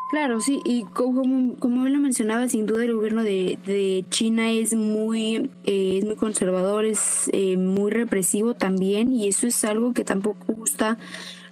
Claro, 0.09 0.41
sí, 0.41 0.62
y 0.65 0.85
como, 0.85 1.57
como 1.57 1.87
lo 1.87 1.99
mencionaba, 1.99 2.49
sin 2.49 2.65
duda 2.65 2.83
el 2.83 2.95
gobierno 2.95 3.23
de, 3.23 3.59
de 3.67 4.07
China 4.09 4.50
es 4.50 4.75
muy, 4.75 5.50
eh, 5.65 5.99
es 5.99 6.05
muy 6.07 6.17
conservador, 6.17 6.87
es 6.87 7.29
eh, 7.35 7.59
muy 7.59 7.91
represivo 7.91 8.55
también, 8.55 9.12
y 9.12 9.29
eso 9.29 9.47
es 9.47 9.62
algo 9.65 9.93
que 9.93 10.05
tampoco 10.05 10.55
gusta 10.55 10.97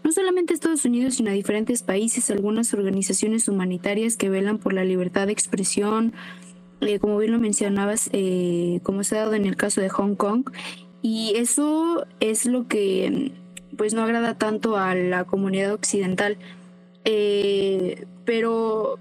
no 0.02 0.12
solamente 0.12 0.52
a 0.52 0.54
Estados 0.54 0.84
Unidos, 0.86 1.16
sino 1.16 1.30
a 1.30 1.34
diferentes 1.34 1.82
países, 1.82 2.30
algunas 2.30 2.72
organizaciones 2.72 3.48
humanitarias 3.48 4.16
que 4.16 4.30
velan 4.30 4.58
por 4.58 4.72
la 4.72 4.84
libertad 4.84 5.26
de 5.26 5.32
expresión, 5.32 6.14
eh, 6.80 6.98
como 6.98 7.18
bien 7.18 7.32
lo 7.32 7.40
mencionabas, 7.40 8.08
eh, 8.12 8.80
como 8.84 9.04
se 9.04 9.16
ha 9.16 9.22
dado 9.22 9.34
en 9.34 9.44
el 9.44 9.56
caso 9.56 9.82
de 9.82 9.90
Hong 9.90 10.14
Kong, 10.14 10.48
y 11.02 11.32
eso 11.36 12.06
es 12.20 12.46
lo 12.46 12.68
que 12.68 13.32
pues 13.76 13.92
no 13.92 14.02
agrada 14.02 14.38
tanto 14.38 14.76
a 14.76 14.94
la 14.94 15.24
comunidad 15.24 15.74
occidental. 15.74 16.38
Eh, 17.06 18.04
pero, 18.24 18.98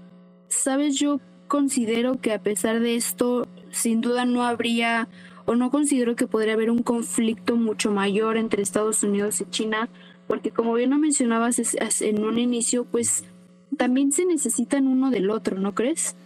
¿sabes? 0.48 0.96
Yo 0.96 1.20
considero 1.48 2.20
que 2.20 2.32
a 2.32 2.40
pesar 2.40 2.80
de 2.80 2.94
esto, 2.94 3.46
sin 3.70 4.00
duda 4.00 4.24
no 4.24 4.44
habría, 4.44 5.08
o 5.44 5.56
no 5.56 5.70
considero 5.70 6.16
que 6.16 6.26
podría 6.26 6.54
haber 6.54 6.70
un 6.70 6.82
conflicto 6.82 7.56
mucho 7.56 7.90
mayor 7.90 8.36
entre 8.36 8.62
Estados 8.62 9.02
Unidos 9.02 9.40
y 9.40 9.50
China, 9.50 9.88
porque 10.28 10.50
como 10.50 10.72
bien 10.74 10.90
lo 10.90 10.98
mencionabas 10.98 11.60
en 12.00 12.24
un 12.24 12.38
inicio, 12.38 12.84
pues 12.84 13.24
también 13.76 14.12
se 14.12 14.24
necesitan 14.24 14.86
uno 14.86 15.10
del 15.10 15.28
otro, 15.30 15.58
¿no 15.58 15.74
crees? 15.74 16.16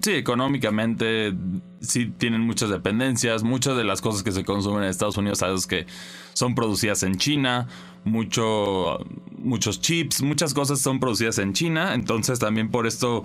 Sí, 0.00 0.12
económicamente 0.12 1.34
sí 1.80 2.06
tienen 2.06 2.40
muchas 2.40 2.70
dependencias. 2.70 3.42
Muchas 3.42 3.76
de 3.76 3.84
las 3.84 4.00
cosas 4.00 4.22
que 4.22 4.32
se 4.32 4.44
consumen 4.44 4.84
en 4.84 4.90
Estados 4.90 5.16
Unidos, 5.16 5.38
sabes 5.38 5.66
que 5.66 5.86
son 6.32 6.54
producidas 6.54 7.02
en 7.02 7.16
China. 7.16 7.68
Mucho, 8.04 8.98
muchos 9.38 9.80
chips, 9.80 10.22
muchas 10.22 10.54
cosas 10.54 10.80
son 10.80 11.00
producidas 11.00 11.38
en 11.38 11.52
China. 11.52 11.94
Entonces 11.94 12.38
también 12.38 12.70
por 12.70 12.86
esto 12.86 13.24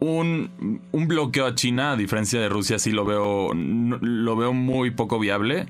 un, 0.00 0.80
un 0.92 1.08
bloqueo 1.08 1.46
a 1.46 1.54
China, 1.54 1.92
a 1.92 1.96
diferencia 1.96 2.40
de 2.40 2.48
Rusia, 2.48 2.78
sí 2.78 2.90
lo 2.90 3.04
veo, 3.04 3.52
lo 3.54 4.36
veo 4.36 4.52
muy 4.52 4.90
poco 4.90 5.18
viable. 5.18 5.66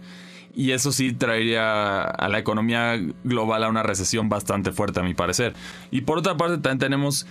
Y 0.54 0.72
eso 0.72 0.90
sí 0.90 1.12
traería 1.12 2.02
a 2.02 2.28
la 2.28 2.38
economía 2.38 2.96
global 3.22 3.64
a 3.64 3.68
una 3.68 3.82
recesión 3.82 4.28
bastante 4.28 4.72
fuerte, 4.72 5.00
a 5.00 5.02
mi 5.02 5.14
parecer. 5.14 5.54
Y 5.90 6.00
por 6.00 6.18
otra 6.18 6.36
parte, 6.36 6.58
también 6.58 6.78
tenemos 6.78 7.26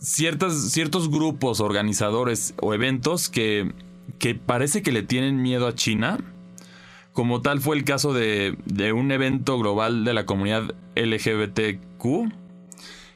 ciertas, 0.00 0.70
ciertos 0.70 1.10
grupos, 1.10 1.60
organizadores 1.60 2.54
o 2.60 2.72
eventos 2.72 3.28
que, 3.28 3.72
que 4.20 4.34
parece 4.36 4.82
que 4.82 4.92
le 4.92 5.02
tienen 5.02 5.42
miedo 5.42 5.66
a 5.66 5.74
China. 5.74 6.18
Como 7.12 7.40
tal 7.40 7.60
fue 7.60 7.74
el 7.74 7.84
caso 7.84 8.12
de, 8.12 8.56
un 8.94 9.10
evento 9.10 9.58
global 9.58 10.04
de 10.04 10.14
la 10.14 10.26
comunidad 10.26 10.74
LGBTQ 10.94 12.32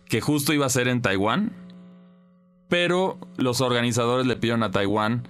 que 0.09 0.21
justo 0.21 0.53
iba 0.53 0.67
a 0.67 0.71
ser 0.71 0.89
en 0.89 1.03
Taiwán. 1.03 1.53
Pero 2.69 3.19
los 3.37 3.61
organizadores 3.61 4.27
le 4.27 4.35
pidieron 4.35 4.65
a 4.65 4.73
Taiwán 4.73 5.29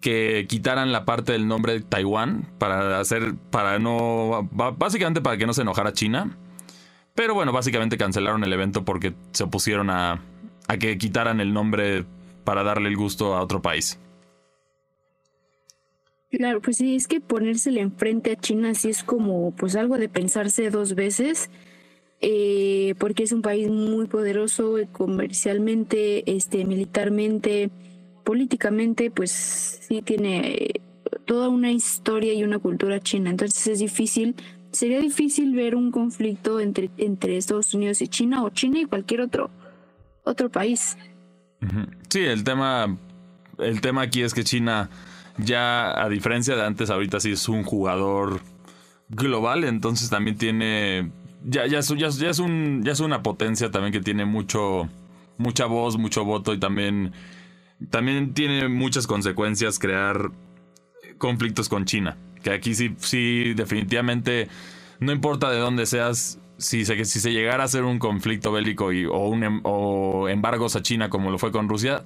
que 0.00 0.46
quitaran 0.48 0.92
la 0.92 1.04
parte 1.04 1.32
del 1.32 1.48
nombre 1.48 1.72
de 1.72 1.80
Taiwán 1.80 2.48
para 2.58 3.00
hacer, 3.00 3.34
para 3.50 3.78
no, 3.78 4.48
básicamente 4.52 5.20
para 5.20 5.36
que 5.36 5.46
no 5.46 5.52
se 5.52 5.62
enojara 5.62 5.92
China. 5.92 6.36
Pero 7.14 7.34
bueno, 7.34 7.52
básicamente 7.52 7.98
cancelaron 7.98 8.44
el 8.44 8.52
evento 8.52 8.84
porque 8.84 9.14
se 9.32 9.44
opusieron 9.44 9.90
a 9.90 10.20
que 10.78 10.96
quitaran 10.98 11.40
el 11.40 11.52
nombre 11.52 12.04
para 12.44 12.62
darle 12.62 12.88
el 12.88 12.96
gusto 12.96 13.34
a 13.34 13.42
otro 13.42 13.60
país. 13.60 13.98
Claro, 16.36 16.60
pues 16.60 16.78
sí, 16.78 16.96
es 16.96 17.06
que 17.06 17.20
ponérsele 17.20 17.80
enfrente 17.80 18.32
a 18.32 18.36
China 18.36 18.74
sí 18.74 18.88
es 18.88 19.04
como 19.04 19.52
pues 19.52 19.76
algo 19.76 19.98
de 19.98 20.08
pensarse 20.08 20.68
dos 20.68 20.96
veces, 20.96 21.48
eh, 22.20 22.94
porque 22.98 23.22
es 23.22 23.30
un 23.30 23.40
país 23.40 23.70
muy 23.70 24.06
poderoso 24.06 24.76
comercialmente, 24.90 26.28
este, 26.34 26.64
militarmente, 26.64 27.70
políticamente, 28.24 29.12
pues 29.12 29.30
sí 29.30 30.02
tiene 30.02 30.80
toda 31.24 31.48
una 31.48 31.70
historia 31.70 32.34
y 32.34 32.42
una 32.42 32.58
cultura 32.58 32.98
china, 32.98 33.30
entonces 33.30 33.64
es 33.68 33.78
difícil, 33.78 34.34
sería 34.72 35.00
difícil 35.00 35.54
ver 35.54 35.76
un 35.76 35.92
conflicto 35.92 36.58
entre, 36.58 36.90
entre 36.96 37.36
Estados 37.36 37.74
Unidos 37.74 38.02
y 38.02 38.08
China 38.08 38.42
o 38.42 38.50
China 38.50 38.80
y 38.80 38.86
cualquier 38.86 39.20
otro 39.20 39.50
otro 40.24 40.50
país. 40.50 40.96
Sí, 42.08 42.20
el 42.24 42.42
tema, 42.42 42.98
el 43.58 43.80
tema 43.80 44.02
aquí 44.02 44.22
es 44.22 44.34
que 44.34 44.42
China 44.42 44.90
ya, 45.38 46.02
a 46.02 46.08
diferencia 46.08 46.56
de 46.56 46.64
antes, 46.64 46.90
ahorita 46.90 47.20
sí 47.20 47.32
es 47.32 47.48
un 47.48 47.64
jugador 47.64 48.40
global, 49.08 49.64
entonces 49.64 50.10
también 50.10 50.36
tiene, 50.36 51.10
ya, 51.44 51.66
ya, 51.66 51.78
es, 51.80 51.88
ya, 51.88 52.08
es 52.08 52.38
un, 52.38 52.82
ya 52.84 52.92
es 52.92 53.00
una 53.00 53.22
potencia 53.22 53.70
también 53.70 53.92
que 53.92 54.00
tiene 54.00 54.24
mucho, 54.24 54.88
mucha 55.38 55.66
voz, 55.66 55.96
mucho 55.98 56.24
voto 56.24 56.54
y 56.54 56.58
también, 56.58 57.12
también 57.90 58.34
tiene 58.34 58.68
muchas 58.68 59.06
consecuencias 59.06 59.78
crear 59.78 60.30
conflictos 61.18 61.68
con 61.68 61.84
China. 61.84 62.16
Que 62.42 62.50
aquí 62.50 62.74
sí, 62.74 62.94
sí, 62.98 63.54
definitivamente, 63.54 64.48
no 65.00 65.12
importa 65.12 65.50
de 65.50 65.58
dónde 65.58 65.86
seas, 65.86 66.38
si 66.58 66.84
se, 66.84 67.04
si 67.04 67.20
se 67.20 67.32
llegara 67.32 67.62
a 67.62 67.66
hacer 67.66 67.84
un 67.84 67.98
conflicto 67.98 68.52
bélico 68.52 68.92
y, 68.92 69.06
o, 69.06 69.28
un, 69.28 69.42
em, 69.42 69.60
o 69.64 70.28
embargos 70.28 70.76
a 70.76 70.82
China 70.82 71.08
como 71.08 71.30
lo 71.30 71.38
fue 71.38 71.50
con 71.50 71.68
Rusia, 71.68 72.04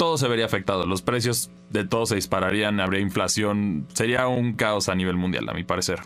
todo 0.00 0.16
se 0.16 0.28
vería 0.28 0.46
afectado. 0.46 0.86
Los 0.86 1.02
precios 1.02 1.50
de 1.68 1.84
todo 1.84 2.06
se 2.06 2.14
dispararían, 2.14 2.80
habría 2.80 3.02
inflación, 3.02 3.86
sería 3.92 4.28
un 4.28 4.54
caos 4.54 4.88
a 4.88 4.94
nivel 4.94 5.16
mundial, 5.16 5.46
a 5.46 5.52
mi 5.52 5.62
parecer. 5.62 5.98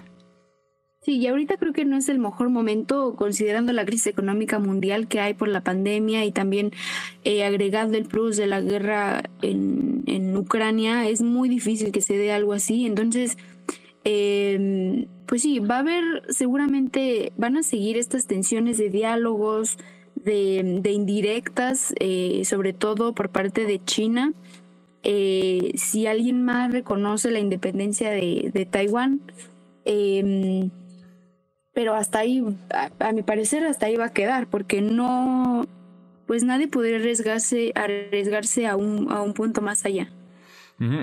Sí, 1.02 1.18
y 1.18 1.28
ahorita 1.28 1.58
creo 1.58 1.72
que 1.72 1.84
no 1.84 1.96
es 1.96 2.08
el 2.08 2.18
mejor 2.18 2.48
momento 2.48 3.14
considerando 3.14 3.72
la 3.72 3.84
crisis 3.84 4.08
económica 4.08 4.58
mundial 4.58 5.06
que 5.06 5.20
hay 5.20 5.34
por 5.34 5.46
la 5.46 5.60
pandemia 5.60 6.24
y 6.24 6.32
también 6.32 6.72
eh, 7.22 7.44
agregando 7.44 7.96
el 7.96 8.06
plus 8.06 8.36
de 8.36 8.48
la 8.48 8.60
guerra 8.60 9.22
en, 9.42 10.02
en, 10.06 10.36
Ucrania, 10.36 11.08
es 11.08 11.22
muy 11.22 11.48
difícil 11.48 11.92
que 11.92 12.00
se 12.00 12.18
dé 12.18 12.32
algo 12.32 12.52
así. 12.52 12.86
Entonces, 12.86 13.38
eh, 14.02 15.06
pues 15.26 15.42
sí, 15.42 15.60
va 15.60 15.76
a 15.76 15.80
haber 15.80 16.04
seguramente, 16.30 17.32
van 17.36 17.56
a 17.56 17.62
seguir 17.62 17.96
estas 17.96 18.26
tensiones 18.26 18.76
de 18.76 18.90
diálogos, 18.90 19.78
de, 20.24 20.90
indirectas, 20.90 21.94
eh, 22.00 22.42
sobre 22.44 22.72
todo 22.72 23.14
por 23.14 23.30
parte 23.30 23.64
de 23.66 23.82
China. 23.84 24.32
Eh, 25.02 25.72
si 25.76 26.06
alguien 26.06 26.44
más 26.44 26.72
reconoce 26.72 27.30
la 27.30 27.38
independencia 27.38 28.10
de, 28.10 28.50
de 28.52 28.64
Taiwán, 28.64 29.20
eh, 29.84 30.70
pero 31.74 31.94
hasta 31.94 32.20
ahí, 32.20 32.42
a, 33.00 33.12
mi 33.12 33.22
parecer, 33.22 33.64
hasta 33.64 33.86
ahí 33.86 33.96
va 33.96 34.06
a 34.06 34.12
quedar, 34.12 34.46
porque 34.46 34.80
no, 34.80 35.66
pues 36.26 36.44
nadie 36.44 36.68
podría 36.68 36.96
arriesgarse, 36.96 37.72
arriesgarse 37.74 38.66
a 38.66 38.76
un, 38.76 39.10
a 39.10 39.20
un 39.20 39.34
punto 39.34 39.60
más 39.60 39.84
allá. 39.84 40.08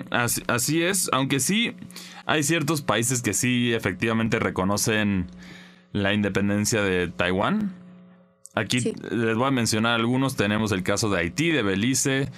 así, 0.09 0.81
es, 0.81 1.09
aunque 1.11 1.39
sí 1.39 1.75
hay 2.25 2.43
ciertos 2.43 2.81
países 2.81 3.21
que 3.21 3.33
sí 3.33 3.73
efectivamente 3.73 4.39
reconocen 4.39 5.27
la 5.91 6.13
independencia 6.13 6.81
de 6.81 7.09
Taiwán. 7.09 7.80
Aquí 8.53 8.93
les 9.11 9.35
voy 9.35 9.47
a 9.47 9.51
mencionar 9.51 9.95
algunos, 9.99 10.35
tenemos 10.35 10.71
el 10.71 10.83
caso 10.83 11.09
de 11.09 11.19
Haití, 11.19 11.51
de 11.51 11.63
Belice, 11.63 12.29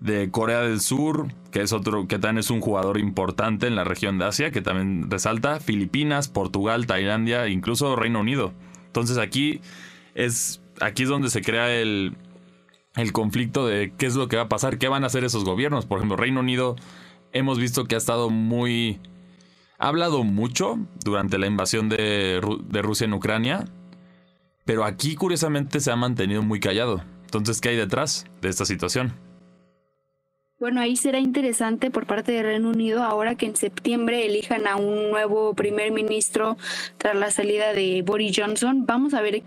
de 0.00 0.30
Corea 0.30 0.60
del 0.60 0.80
Sur, 0.80 1.28
que 1.50 1.62
es 1.62 1.72
otro, 1.72 2.06
que 2.06 2.18
también 2.18 2.38
es 2.38 2.50
un 2.50 2.60
jugador 2.60 2.98
importante 2.98 3.66
en 3.66 3.74
la 3.74 3.84
región 3.84 4.18
de 4.18 4.26
Asia, 4.26 4.50
que 4.50 4.60
también 4.60 5.10
resalta, 5.10 5.58
Filipinas, 5.58 6.28
Portugal, 6.28 6.86
Tailandia, 6.86 7.48
incluso 7.48 7.96
Reino 7.96 8.20
Unido. 8.20 8.52
Entonces 8.86 9.16
aquí 9.16 9.60
es, 10.14 10.60
aquí 10.80 11.04
es 11.04 11.08
donde 11.08 11.30
se 11.30 11.40
crea 11.40 11.74
el, 11.74 12.16
el 12.94 13.12
conflicto 13.12 13.66
de 13.66 13.94
qué 13.96 14.06
es 14.06 14.14
lo 14.14 14.28
que 14.28 14.36
va 14.36 14.42
a 14.42 14.48
pasar, 14.48 14.78
qué 14.78 14.88
van 14.88 15.04
a 15.04 15.06
hacer 15.06 15.24
esos 15.24 15.44
gobiernos. 15.44 15.86
Por 15.86 15.98
ejemplo, 15.98 16.16
Reino 16.16 16.40
Unido 16.40 16.76
hemos 17.32 17.58
visto 17.58 17.84
que 17.84 17.94
ha 17.94 17.98
estado 17.98 18.28
muy... 18.28 19.00
Ha 19.78 19.88
hablado 19.88 20.24
mucho 20.24 20.78
durante 21.04 21.36
la 21.38 21.46
invasión 21.46 21.90
de, 21.90 22.40
de 22.68 22.82
Rusia 22.82 23.04
en 23.04 23.12
Ucrania, 23.12 23.66
pero 24.66 24.84
aquí 24.84 25.14
curiosamente 25.14 25.80
se 25.80 25.90
ha 25.90 25.96
mantenido 25.96 26.42
muy 26.42 26.60
callado. 26.60 27.02
Entonces, 27.24 27.60
¿qué 27.60 27.70
hay 27.70 27.76
detrás 27.76 28.26
de 28.42 28.50
esta 28.50 28.66
situación? 28.66 29.14
Bueno, 30.58 30.80
ahí 30.80 30.96
será 30.96 31.18
interesante 31.18 31.90
por 31.90 32.06
parte 32.06 32.32
del 32.32 32.44
Reino 32.44 32.70
Unido 32.70 33.02
ahora 33.02 33.34
que 33.36 33.46
en 33.46 33.56
septiembre 33.56 34.26
elijan 34.26 34.66
a 34.66 34.76
un 34.76 35.10
nuevo 35.10 35.54
primer 35.54 35.92
ministro 35.92 36.56
tras 36.98 37.14
la 37.14 37.30
salida 37.30 37.72
de 37.72 38.02
Boris 38.02 38.32
Johnson. 38.36 38.86
Vamos 38.86 39.14
a 39.14 39.20
ver 39.20 39.42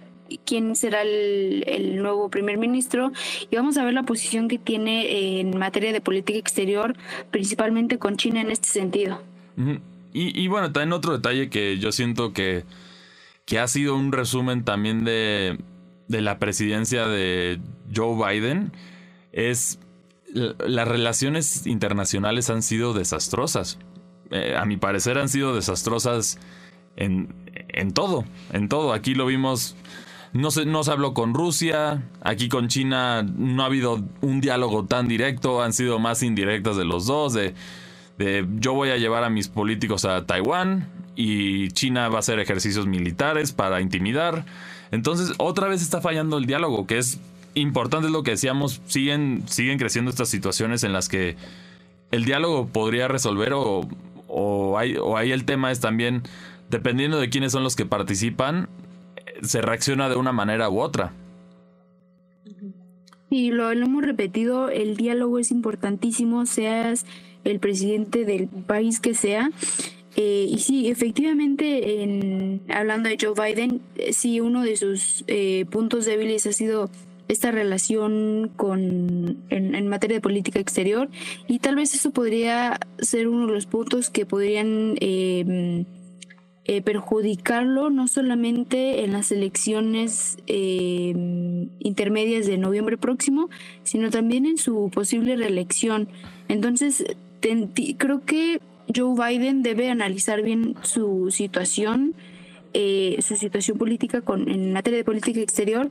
quién 0.46 0.76
será 0.76 1.02
el, 1.02 1.98
nuevo 1.98 2.30
primer 2.30 2.58
ministro 2.58 3.12
y 3.50 3.56
vamos 3.56 3.78
a 3.78 3.84
ver 3.84 3.96
la 3.96 4.04
posición 4.04 4.48
que 4.48 4.60
tiene 4.60 5.40
en 5.40 5.58
materia 5.58 5.92
de 5.92 6.00
política 6.00 6.38
exterior, 6.38 6.96
principalmente 7.32 7.98
con 7.98 8.16
China 8.16 8.40
en 8.40 8.52
este 8.52 8.70
sentido. 8.70 9.20
Y, 10.14 10.40
y 10.40 10.48
bueno, 10.48 10.72
también 10.72 10.94
otro 10.94 11.14
detalle 11.14 11.50
que 11.50 11.80
yo 11.80 11.92
siento 11.92 12.34
que, 12.34 12.64
que 13.50 13.58
ha 13.58 13.68
sido 13.68 13.96
un 13.96 14.12
resumen 14.12 14.64
también 14.64 15.04
de, 15.04 15.58
de 16.08 16.22
la 16.22 16.38
presidencia 16.38 17.08
de 17.08 17.60
Joe 17.94 18.16
Biden 18.16 18.72
es 19.32 19.80
las 20.32 20.88
relaciones 20.88 21.66
internacionales 21.66 22.52
han 22.52 22.62
sido 22.62 22.94
desastrosas. 22.94 23.80
Eh, 24.30 24.56
a 24.56 24.66
mi 24.66 24.78
parecer 24.78 25.18
han 25.18 25.30
sido 25.30 25.56
desastrosas 25.56 26.38
en, 26.96 27.34
en, 27.70 27.92
todo, 27.92 28.24
en 28.54 28.70
todo. 28.70 28.94
Aquí 28.94 29.16
lo 29.16 29.26
vimos, 29.26 29.76
no 30.32 30.52
se, 30.52 30.68
no 30.68 30.84
se 30.84 30.92
habló 30.92 31.16
con 31.16 31.34
Rusia, 31.34 32.04
aquí 32.22 32.50
con 32.50 32.68
China 32.68 33.24
no 33.24 33.64
ha 33.64 33.66
habido 33.66 34.04
un 34.22 34.42
diálogo 34.42 34.86
tan 34.86 35.08
directo, 35.08 35.64
han 35.64 35.74
sido 35.74 35.98
más 35.98 36.22
indirectas 36.22 36.78
de 36.78 36.86
los 36.86 37.08
dos, 37.08 37.34
de, 37.34 37.56
de 38.20 38.48
yo 38.60 38.76
voy 38.76 38.92
a 38.92 38.98
llevar 38.98 39.24
a 39.24 39.32
mis 39.32 39.48
políticos 39.48 40.06
a 40.06 40.28
Taiwán 40.28 40.99
y 41.22 41.68
China 41.72 42.08
va 42.08 42.16
a 42.16 42.20
hacer 42.20 42.40
ejercicios 42.40 42.88
militares 42.88 43.52
para 43.52 43.82
intimidar. 43.82 44.46
Entonces 44.90 45.34
otra 45.38 45.68
vez 45.68 45.82
está 45.82 46.00
fallando 46.00 46.38
el 46.38 46.46
diálogo, 46.46 46.88
que 46.88 46.98
es 46.98 47.20
importante 47.56 48.08
es 48.08 48.14
lo 48.14 48.24
que 48.24 48.32
decíamos, 48.32 48.82
siguen, 48.86 49.44
siguen 49.46 49.78
creciendo 49.78 50.10
estas 50.10 50.30
situaciones 50.30 50.86
en 50.86 50.94
las 50.94 51.10
que 51.10 51.36
el 52.12 52.24
diálogo 52.24 52.68
podría 52.70 53.10
resolver 53.10 53.52
o, 53.52 53.82
o, 54.30 54.78
hay, 54.78 54.96
o 54.96 55.18
ahí 55.18 55.34
el 55.34 55.44
tema 55.44 55.74
es 55.74 55.82
también, 55.82 56.24
dependiendo 56.70 57.20
de 57.20 57.30
quiénes 57.30 57.52
son 57.52 57.64
los 57.64 57.76
que 57.76 57.86
participan, 57.86 58.70
se 59.42 59.62
reacciona 59.62 60.08
de 60.08 60.16
una 60.16 60.32
manera 60.32 60.70
u 60.70 60.80
otra. 60.80 61.12
Y 63.30 63.52
lo, 63.52 63.74
lo 63.74 63.86
hemos 63.86 64.06
repetido, 64.06 64.70
el 64.70 64.96
diálogo 64.96 65.38
es 65.38 65.52
importantísimo, 65.52 66.46
seas 66.46 67.06
el 67.44 67.60
presidente 67.60 68.24
del 68.24 68.48
país 68.48 69.02
que 69.02 69.14
sea. 69.14 69.52
Eh, 70.22 70.48
y 70.50 70.60
sí, 70.60 70.90
efectivamente, 70.90 72.04
en, 72.04 72.62
hablando 72.68 73.08
de 73.08 73.18
Joe 73.18 73.34
Biden, 73.34 73.80
eh, 73.96 74.12
sí, 74.12 74.42
uno 74.42 74.64
de 74.64 74.76
sus 74.76 75.24
eh, 75.28 75.64
puntos 75.72 76.04
débiles 76.04 76.46
ha 76.46 76.52
sido 76.52 76.90
esta 77.30 77.52
relación 77.52 78.52
con, 78.58 79.38
en, 79.50 79.88
materia 79.88 80.18
de 80.18 80.22
política 80.22 80.60
exterior 80.60 81.10
y 81.48 81.60
tal 81.60 81.78
vez 81.78 81.96
eso 81.96 82.12
podría 82.12 82.82
ser 82.98 83.30
uno 83.30 83.48
de 83.48 83.54
los 83.54 83.66
puntos 83.66 84.10
que 84.10 84.26
podrían 84.26 84.96
em, 85.00 85.86
eh, 86.66 86.82
perjudicarlo 86.82 87.90
no 87.90 88.10
solamente 88.10 89.06
en 89.06 89.14
las 89.14 89.32
elecciones 89.32 90.38
em, 90.48 91.70
intermedias 91.80 92.46
de 92.46 92.58
noviembre 92.58 92.98
próximo, 92.98 93.50
sino 93.84 94.10
también 94.10 94.46
en 94.46 94.58
su 94.58 94.90
posible 94.94 95.38
reelección. 95.38 96.10
Entonces, 96.50 97.06
creo 97.98 98.26
que 98.26 98.60
Joe 98.94 99.16
Biden 99.16 99.64
debe 99.64 99.90
analizar 99.90 100.42
bien 100.42 100.76
su 100.82 101.30
situación, 101.32 102.16
eh, 102.74 103.18
su 103.22 103.36
situación 103.36 103.78
política 103.78 104.22
con, 104.22 104.50
en 104.50 104.74
materia 104.74 104.98
de 104.98 105.04
política 105.04 105.40
exterior 105.40 105.90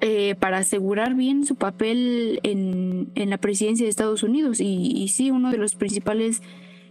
eh, 0.00 0.34
para 0.38 0.58
asegurar 0.58 1.14
bien 1.14 1.46
su 1.46 1.54
papel 1.54 2.38
en, 2.42 3.10
en, 3.14 3.30
la 3.30 3.38
presidencia 3.38 3.86
de 3.86 3.90
Estados 3.90 4.22
Unidos. 4.22 4.60
Y, 4.60 5.08
sí, 5.08 5.30
uno 5.30 5.50
de 5.50 5.56
los 5.56 5.76
principales 5.76 6.42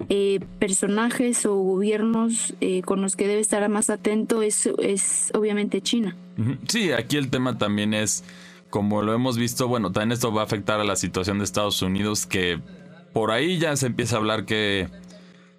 eh, 0.09 0.39
personajes 0.57 1.45
o 1.45 1.55
gobiernos 1.55 2.55
eh, 2.59 2.81
con 2.81 3.01
los 3.01 3.15
que 3.15 3.27
debe 3.27 3.41
estar 3.41 3.67
más 3.69 3.91
atento 3.91 4.41
es, 4.41 4.67
es 4.79 5.31
obviamente 5.35 5.81
China. 5.81 6.15
Sí, 6.67 6.91
aquí 6.91 7.17
el 7.17 7.29
tema 7.29 7.59
también 7.59 7.93
es, 7.93 8.23
como 8.71 9.03
lo 9.03 9.13
hemos 9.13 9.37
visto, 9.37 9.67
bueno, 9.67 9.91
también 9.91 10.13
esto 10.13 10.33
va 10.33 10.41
a 10.41 10.45
afectar 10.45 10.79
a 10.79 10.83
la 10.83 10.95
situación 10.95 11.37
de 11.37 11.43
Estados 11.43 11.83
Unidos, 11.83 12.25
que 12.25 12.59
por 13.11 13.29
ahí 13.29 13.59
ya 13.59 13.75
se 13.75 13.85
empieza 13.85 14.15
a 14.15 14.19
hablar 14.19 14.45
que, 14.45 14.87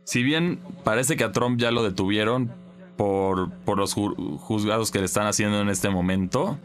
si 0.04 0.22
bien 0.22 0.60
parece 0.84 1.16
que 1.16 1.24
a 1.24 1.32
Trump 1.32 1.58
ya 1.58 1.70
lo 1.70 1.82
detuvieron 1.82 2.52
por, 2.96 3.50
por 3.50 3.78
los 3.78 3.94
juzgados 3.94 4.90
que 4.90 5.00
le 5.00 5.06
están 5.06 5.26
haciendo 5.26 5.60
en 5.60 5.68
este 5.68 5.90
momento, 5.90 6.58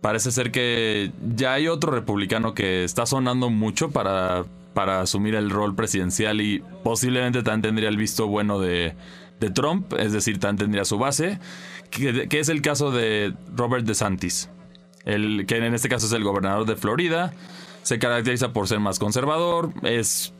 parece 0.00 0.30
ser 0.30 0.50
que 0.50 1.12
ya 1.34 1.54
hay 1.54 1.68
otro 1.68 1.92
republicano 1.92 2.54
que 2.54 2.84
está 2.84 3.06
sonando 3.06 3.50
mucho 3.50 3.90
para, 3.90 4.44
para 4.74 5.00
asumir 5.00 5.34
el 5.34 5.50
rol 5.50 5.74
presidencial 5.74 6.40
y 6.40 6.62
posiblemente 6.82 7.42
también 7.42 7.62
tendría 7.62 7.88
el 7.88 7.96
visto 7.96 8.26
bueno 8.26 8.60
de, 8.60 8.94
de 9.40 9.50
Trump, 9.50 9.92
es 9.94 10.12
decir, 10.12 10.38
también 10.38 10.66
tendría 10.66 10.84
su 10.84 10.98
base, 10.98 11.38
que, 11.90 12.28
es 12.30 12.48
el 12.48 12.62
caso 12.62 12.90
de 12.90 13.34
Robert 13.54 13.84
DeSantis, 13.84 14.48
el, 15.04 15.44
que 15.46 15.56
en 15.56 15.74
este 15.74 15.88
caso 15.88 16.06
es 16.06 16.12
el 16.12 16.24
gobernador 16.24 16.66
de 16.66 16.76
Florida, 16.76 17.32
se 17.82 17.98
caracteriza 17.98 18.52
por 18.52 18.68
ser 18.68 18.80
más 18.80 18.98
conservador, 18.98 19.72
es... 19.82 20.34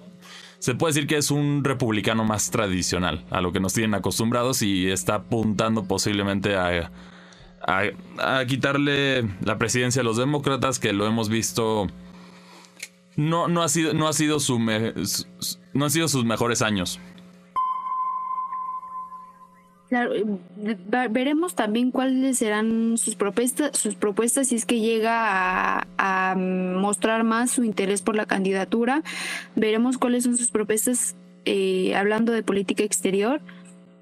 Se 0.60 0.74
puede 0.74 0.92
decir 0.92 1.08
que 1.08 1.16
es 1.16 1.30
un 1.30 1.64
republicano 1.64 2.24
más 2.24 2.50
tradicional, 2.50 3.24
a 3.30 3.40
lo 3.40 3.50
que 3.50 3.60
nos 3.60 3.72
tienen 3.72 3.94
acostumbrados 3.94 4.60
y 4.60 4.90
está 4.90 5.14
apuntando 5.16 5.84
posiblemente 5.84 6.54
a, 6.54 6.90
quitarle 8.46 9.26
la 9.42 9.56
presidencia 9.56 10.02
a 10.02 10.04
los 10.04 10.18
demócratas, 10.18 10.78
que 10.78 10.92
lo 10.92 11.06
hemos 11.06 11.30
visto. 11.30 11.86
No, 13.16 13.48
no, 13.48 13.62
ha 13.62 13.68
sido, 13.70 13.94
no, 13.94 14.06
ha 14.06 14.12
sido 14.12 14.38
su 14.38 14.58
no 14.58 15.84
han 15.84 15.90
sido 15.90 16.08
sus 16.08 16.26
mejores 16.26 16.60
años. 16.60 17.00
Claro, 19.90 20.14
eh, 20.14 20.26
veremos 21.10 21.56
también 21.56 21.90
cuáles 21.90 22.38
serán 22.38 22.96
sus 22.96 23.16
propuestas, 23.16 23.76
sus 23.76 23.96
propuestas 23.96 24.46
si 24.46 24.54
es 24.54 24.64
que 24.64 24.78
llega 24.78 25.84
a, 25.98 26.34
mostrar 26.36 27.24
más 27.24 27.50
su 27.50 27.64
interés 27.64 28.00
por 28.00 28.14
la 28.14 28.24
candidatura. 28.24 29.02
Veremos 29.56 29.98
cuáles 29.98 30.22
son 30.22 30.36
sus 30.36 30.52
propuestas 30.52 31.16
eh, 31.44 31.92
hablando 31.96 32.30
de 32.30 32.44
política 32.44 32.84
exterior 32.84 33.40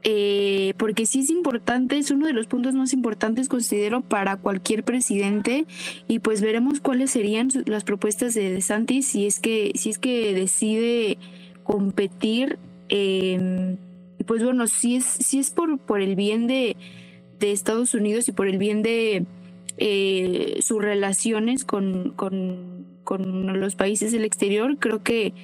eh, 0.03 0.75
porque 0.77 1.07
sí 1.07 1.21
es 1.21 1.31
importante, 1.31 1.97
es 1.97 2.11
uno 2.11 2.27
de 2.27 2.35
los 2.35 2.47
puntos 2.47 2.75
más 2.75 2.93
importantes 2.93 3.49
considero 3.49 4.03
para 4.03 4.37
cualquier 4.37 4.85
presidente 4.85 5.67
y 6.07 6.19
pues 6.19 6.43
veremos 6.43 6.81
cuáles 6.81 7.11
serían 7.11 7.49
las 7.65 7.85
propuestas 7.85 8.35
de 8.35 8.53
DeSantis 8.53 9.07
si 9.07 9.27
es 9.27 9.41
que 9.41 9.73
si 9.75 9.89
es 9.91 9.99
que 9.99 10.35
decide 10.35 11.19
competir 11.65 12.59
pues 14.27 14.43
bueno, 14.43 14.67
si 14.67 14.97
es, 14.97 15.05
si 15.05 15.39
es 15.39 15.51
por, 15.51 15.79
por 15.79 16.01
el 16.01 16.17
bien 16.17 16.47
de, 16.47 16.77
de 17.39 17.53
Estados 17.53 17.95
Unidos 17.95 18.29
y 18.29 18.33
por 18.33 18.49
el 18.49 18.59
bien 18.59 18.83
de 18.83 19.27
eh, 19.77 20.59
sus 20.61 20.83
relaciones 20.83 21.65
con, 21.65 22.11
con, 22.11 22.87
con, 23.05 23.61
los 23.61 23.75
países 23.77 24.13
del 24.13 24.25
exterior, 24.25 24.77
creo 24.79 25.03
que 25.03 25.35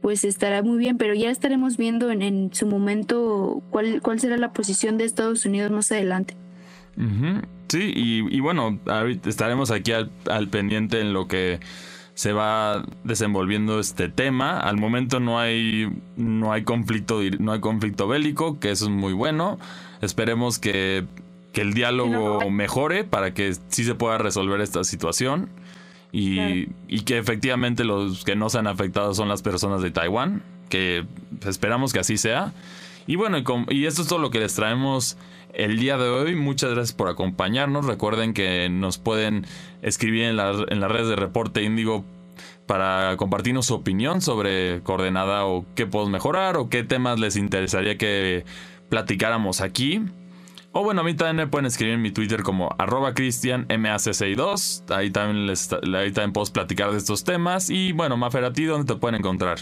pues 0.00 0.24
estará 0.24 0.62
muy 0.62 0.78
bien, 0.78 0.98
pero 0.98 1.14
ya 1.14 1.30
estaremos 1.30 1.76
viendo 1.76 2.10
en, 2.10 2.22
en 2.22 2.52
su 2.52 2.66
momento 2.66 3.62
cuál, 3.70 4.00
cuál 4.02 4.20
será 4.20 4.36
la 4.36 4.52
posición 4.52 4.98
de 4.98 5.04
Estados 5.04 5.46
Unidos 5.46 5.70
más 5.70 5.90
adelante. 5.90 6.34
Sí, 7.68 7.92
y, 7.94 8.40
bueno, 8.40 8.78
estaremos 9.26 9.70
aquí 9.70 9.92
al 9.92 10.48
pendiente 10.48 11.00
en 11.00 11.12
lo 11.12 11.26
que 11.26 11.60
se 12.16 12.32
va 12.32 12.82
desenvolviendo 13.04 13.78
este 13.78 14.08
tema. 14.08 14.58
Al 14.58 14.78
momento 14.78 15.20
no 15.20 15.38
hay 15.38 15.92
no 16.16 16.50
hay 16.50 16.64
conflicto 16.64 17.20
no 17.38 17.52
hay 17.52 17.60
conflicto 17.60 18.08
bélico, 18.08 18.58
que 18.58 18.70
eso 18.70 18.86
es 18.86 18.90
muy 18.90 19.12
bueno. 19.12 19.58
Esperemos 20.00 20.58
que, 20.58 21.04
que 21.52 21.60
el 21.60 21.74
diálogo 21.74 22.50
mejore 22.50 23.04
para 23.04 23.34
que 23.34 23.54
sí 23.68 23.84
se 23.84 23.94
pueda 23.94 24.16
resolver 24.16 24.62
esta 24.62 24.82
situación 24.82 25.50
y, 26.10 26.70
y, 26.88 27.00
que 27.04 27.18
efectivamente 27.18 27.84
los 27.84 28.24
que 28.24 28.34
no 28.34 28.48
se 28.48 28.58
han 28.60 28.66
afectado 28.66 29.12
son 29.12 29.28
las 29.28 29.42
personas 29.42 29.82
de 29.82 29.90
Taiwán, 29.90 30.42
que 30.70 31.04
esperamos 31.46 31.92
que 31.92 31.98
así 31.98 32.16
sea. 32.16 32.54
Y 33.06 33.16
bueno, 33.16 33.36
y, 33.36 33.44
y 33.74 33.84
esto 33.84 34.00
es 34.00 34.08
todo 34.08 34.20
lo 34.20 34.30
que 34.30 34.40
les 34.40 34.54
traemos 34.54 35.18
el 35.54 35.78
día 35.78 35.96
de 35.96 36.08
hoy. 36.08 36.34
Muchas 36.34 36.70
gracias 36.70 36.92
por 36.92 37.08
acompañarnos. 37.08 37.86
Recuerden 37.86 38.34
que 38.34 38.68
nos 38.68 38.98
pueden 38.98 39.46
escribir 39.82 40.24
en, 40.24 40.38
en 40.38 40.80
las 40.80 40.90
redes 40.90 41.08
de 41.08 41.16
Reporte 41.16 41.62
Índigo 41.62 42.04
para 42.66 43.16
compartirnos 43.16 43.66
su 43.66 43.74
opinión 43.74 44.20
sobre 44.20 44.82
Coordenada 44.82 45.46
o 45.46 45.64
qué 45.74 45.86
podemos 45.86 46.12
mejorar 46.12 46.56
o 46.56 46.68
qué 46.68 46.82
temas 46.82 47.18
les 47.18 47.36
interesaría 47.36 47.96
que 47.96 48.44
platicáramos 48.88 49.60
aquí. 49.60 50.02
O 50.72 50.82
bueno, 50.82 51.00
a 51.00 51.04
mí 51.04 51.14
también 51.14 51.36
me 51.36 51.46
pueden 51.46 51.64
escribir 51.64 51.94
en 51.94 52.02
mi 52.02 52.10
Twitter 52.10 52.42
como 52.42 52.74
arroba 52.78 53.14
cristianmac62. 53.14 54.94
Ahí 54.94 55.10
también, 55.10 55.48
ahí 55.94 56.12
también 56.12 56.32
puedo 56.32 56.52
platicar 56.52 56.90
de 56.92 56.98
estos 56.98 57.24
temas. 57.24 57.70
Y 57.70 57.92
bueno, 57.92 58.18
Mafer, 58.18 58.44
¿a 58.44 58.52
ti 58.52 58.64
dónde 58.64 58.92
te 58.92 59.00
pueden 59.00 59.18
encontrar? 59.20 59.60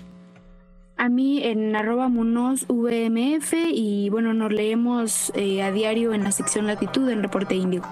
A 0.97 1.09
mí 1.09 1.43
en 1.43 1.75
arroba 1.75 2.09
VMF 2.09 3.53
y 3.53 4.09
bueno, 4.11 4.33
nos 4.33 4.53
leemos 4.53 5.33
eh, 5.35 5.63
a 5.63 5.73
diario 5.73 6.15
en 6.15 6.23
la 6.23 6.33
sección 6.33 6.67
latitud 6.67 7.09
en 7.09 7.23
Reporte 7.23 7.55
Indio. 7.55 7.83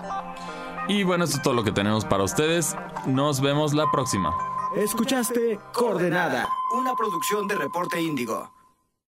Y 0.89 1.03
bueno, 1.03 1.25
eso 1.25 1.37
es 1.37 1.43
todo 1.43 1.55
lo 1.55 1.65
que 1.65 1.73
tenemos 1.73 2.05
para 2.05 2.23
ustedes. 2.23 2.77
Nos 3.07 3.41
vemos 3.41 3.75
la 3.75 3.91
próxima. 3.91 4.33
Escuchaste 4.77 5.59
Coordenada, 5.73 6.49
una 6.79 6.95
producción 6.95 7.47
de 7.49 7.57
Reporte 7.57 8.01
Índigo. 8.01 8.62